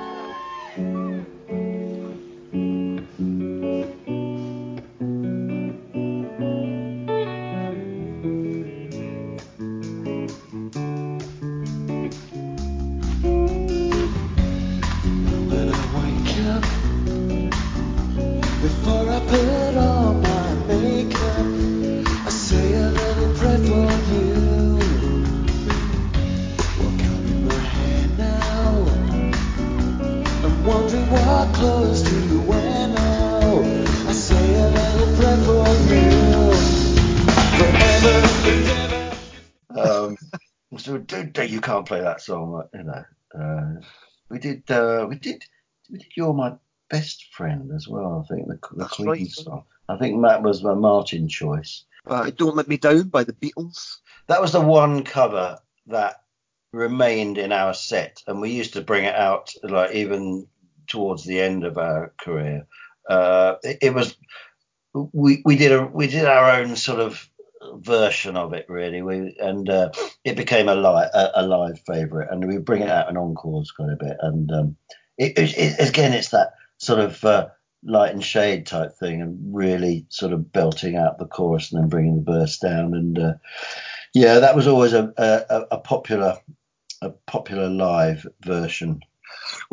Um, 39.77 40.17
so 40.79 41.04
you 41.42 41.60
can't 41.60 41.87
play 41.87 42.00
that 42.00 42.21
song, 42.21 42.62
you 42.73 42.83
know. 42.85 43.04
Uh, 43.35 43.81
we 44.29 44.38
did 44.38 44.71
uh, 44.71 45.06
we 45.08 45.17
did 45.17 45.44
we 45.90 45.98
did 45.98 46.12
you're 46.17 46.33
my 46.33 46.54
best 46.90 47.27
friend 47.33 47.71
as 47.75 47.88
well. 47.88 48.25
I 48.25 48.33
think 48.35 48.48
the, 48.48 48.58
the 48.77 48.85
Queen 48.87 49.08
right. 49.08 49.31
song. 49.31 49.65
I 49.88 49.96
think 49.96 50.23
that 50.23 50.42
was 50.42 50.62
my 50.62 50.75
Martin 50.75 51.29
choice. 51.29 51.85
Uh, 52.06 52.31
"Don't 52.31 52.56
Let 52.56 52.69
Me 52.69 52.77
Down" 52.77 53.08
by 53.08 53.25
the 53.25 53.33
Beatles. 53.33 53.98
That 54.29 54.40
was 54.40 54.52
the 54.52 54.60
one 54.60 55.04
cover 55.04 55.58
that 55.87 56.23
remained 56.73 57.38
in 57.38 57.52
our 57.52 57.75
set, 57.75 58.23
and 58.27 58.40
we 58.40 58.50
used 58.50 58.75
to 58.75 58.83
bring 58.83 59.04
it 59.04 59.15
out 59.15 59.52
like 59.62 59.94
even 59.94 60.46
towards 60.87 61.24
the 61.24 61.40
end 61.40 61.64
of 61.64 61.78
our 61.78 62.12
career. 62.20 62.66
Uh, 63.08 63.56
it, 63.62 63.78
it 63.82 63.94
was 63.94 64.16
we 64.94 65.42
we 65.44 65.56
did 65.56 65.72
a 65.72 65.85
we 65.87 66.06
did 66.06 66.24
our 66.24 66.60
own 66.60 66.76
sort 66.76 67.00
of 67.00 67.28
version 67.76 68.37
of 68.37 68.52
it 68.52 68.66
really. 68.68 69.02
We 69.02 69.37
and 69.40 69.68
uh, 69.68 69.90
it 70.24 70.37
became 70.37 70.68
a 70.68 70.74
live 70.74 71.10
a, 71.14 71.30
a 71.37 71.46
live 71.46 71.80
favourite, 71.87 72.30
and 72.30 72.46
we 72.46 72.58
bring 72.58 72.82
it 72.82 72.90
out 72.90 73.08
in 73.08 73.16
encores 73.16 73.70
quite 73.70 73.90
a 73.90 73.96
bit. 73.96 74.16
And 74.20 74.50
um, 74.52 74.76
it, 75.18 75.38
it, 75.38 75.54
it 75.56 75.88
again, 75.88 76.12
it's 76.12 76.30
that 76.30 76.54
sort 76.78 77.00
of 77.00 77.24
uh, 77.24 77.48
light 77.85 78.12
and 78.12 78.24
shade 78.24 78.66
type 78.66 78.92
thing, 78.98 79.22
and 79.22 79.54
really 79.54 80.06
sort 80.08 80.32
of 80.32 80.52
belting 80.52 80.96
out 80.96 81.18
the 81.18 81.26
chorus 81.26 81.72
and 81.72 81.82
then 81.82 81.88
bringing 81.88 82.16
the 82.22 82.32
verse 82.32 82.58
down. 82.58 82.94
And 82.94 83.18
uh, 83.18 83.35
yeah, 84.14 84.38
that 84.40 84.56
was 84.56 84.66
always 84.66 84.92
a, 84.92 85.12
a, 85.16 85.76
a 85.76 85.78
popular 85.78 86.38
a 87.02 87.10
popular 87.10 87.68
live 87.68 88.26
version. 88.42 89.00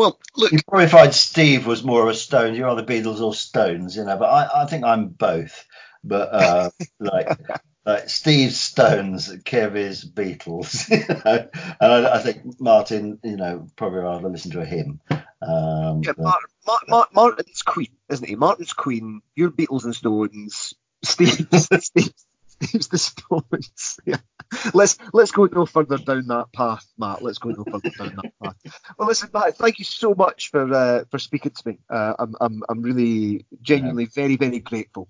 Well, 0.02 0.20
look, 0.36 0.52
You 0.52 0.58
probably 0.68 0.88
find 0.88 1.14
Steve 1.14 1.68
was 1.68 1.84
more 1.84 2.02
of 2.02 2.08
a 2.10 2.16
Stones. 2.16 2.58
You're 2.58 2.70
either 2.70 2.82
Beatles 2.84 3.22
or 3.22 3.36
Stones, 3.36 3.96
you 3.96 4.04
know. 4.04 4.18
But 4.18 4.26
I, 4.32 4.64
I 4.64 4.66
think 4.66 4.84
I'm 4.84 5.10
both. 5.10 5.64
But 6.04 6.34
uh, 6.34 6.70
like 7.00 7.38
like 7.86 8.10
Steve's 8.10 8.60
Stones, 8.60 9.30
Kev 9.44 9.76
is 9.76 10.04
Beatles. 10.04 10.90
You 10.90 11.22
know? 11.24 11.50
And 11.80 12.08
I, 12.08 12.16
I 12.16 12.20
think 12.20 12.60
Martin, 12.60 13.20
you 13.24 13.38
know, 13.38 13.68
probably 13.76 14.00
rather 14.00 14.28
listen 14.28 14.52
to 14.54 14.66
him. 14.66 15.02
Um, 15.12 16.02
yeah, 16.04 16.14
but- 16.18 16.18
Mar- 16.18 16.40
Mar- 16.66 16.80
Mar- 16.88 17.08
Martin's 17.14 17.62
Queen, 17.62 17.90
isn't 18.10 18.28
he? 18.28 18.36
Martin's 18.36 18.74
Queen. 18.74 19.22
You're 19.36 19.52
Beatles 19.52 19.84
and 19.86 19.96
Stones. 19.96 20.74
Steve's, 21.04 21.38
Steve's, 21.86 22.26
Steve's 22.48 22.88
the 22.88 22.98
Stones. 22.98 24.00
Yeah. 24.06 24.18
Let's 24.74 24.98
let's 25.14 25.32
go 25.32 25.46
no 25.46 25.66
further 25.66 25.98
down 25.98 26.28
that 26.28 26.52
path, 26.54 26.86
Matt. 26.98 27.22
Let's 27.22 27.38
go 27.38 27.50
no 27.50 27.64
further 27.64 27.92
down 27.98 28.14
that 28.22 28.34
path. 28.44 28.56
Well, 28.98 29.08
listen, 29.08 29.30
Matt. 29.34 29.58
Thank 29.58 29.80
you 29.80 29.86
so 29.86 30.14
much 30.14 30.50
for 30.50 30.74
uh, 30.74 31.06
for 31.10 31.20
speaking 31.20 31.52
to 31.52 31.68
me. 31.68 31.80
Uh, 31.90 32.14
I'm 32.20 32.36
I'm 32.42 32.64
I'm 32.68 32.82
really 32.82 33.46
genuinely 33.62 34.06
very 34.06 34.36
very 34.36 34.60
grateful. 34.60 35.08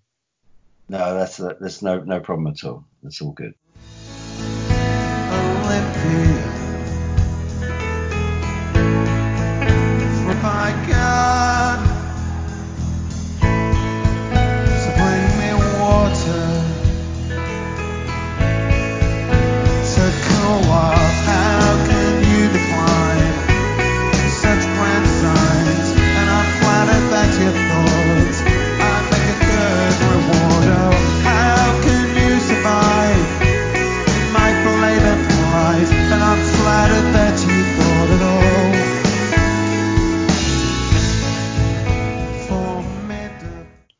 no, 0.90 1.16
that's 1.16 1.38
that's 1.38 1.82
no 1.82 2.00
no 2.02 2.20
problem 2.20 2.48
at 2.54 2.64
all. 2.64 2.86
That's 3.02 3.22
all 3.22 3.32
good. 3.32 3.54
Olympian. 5.32 6.51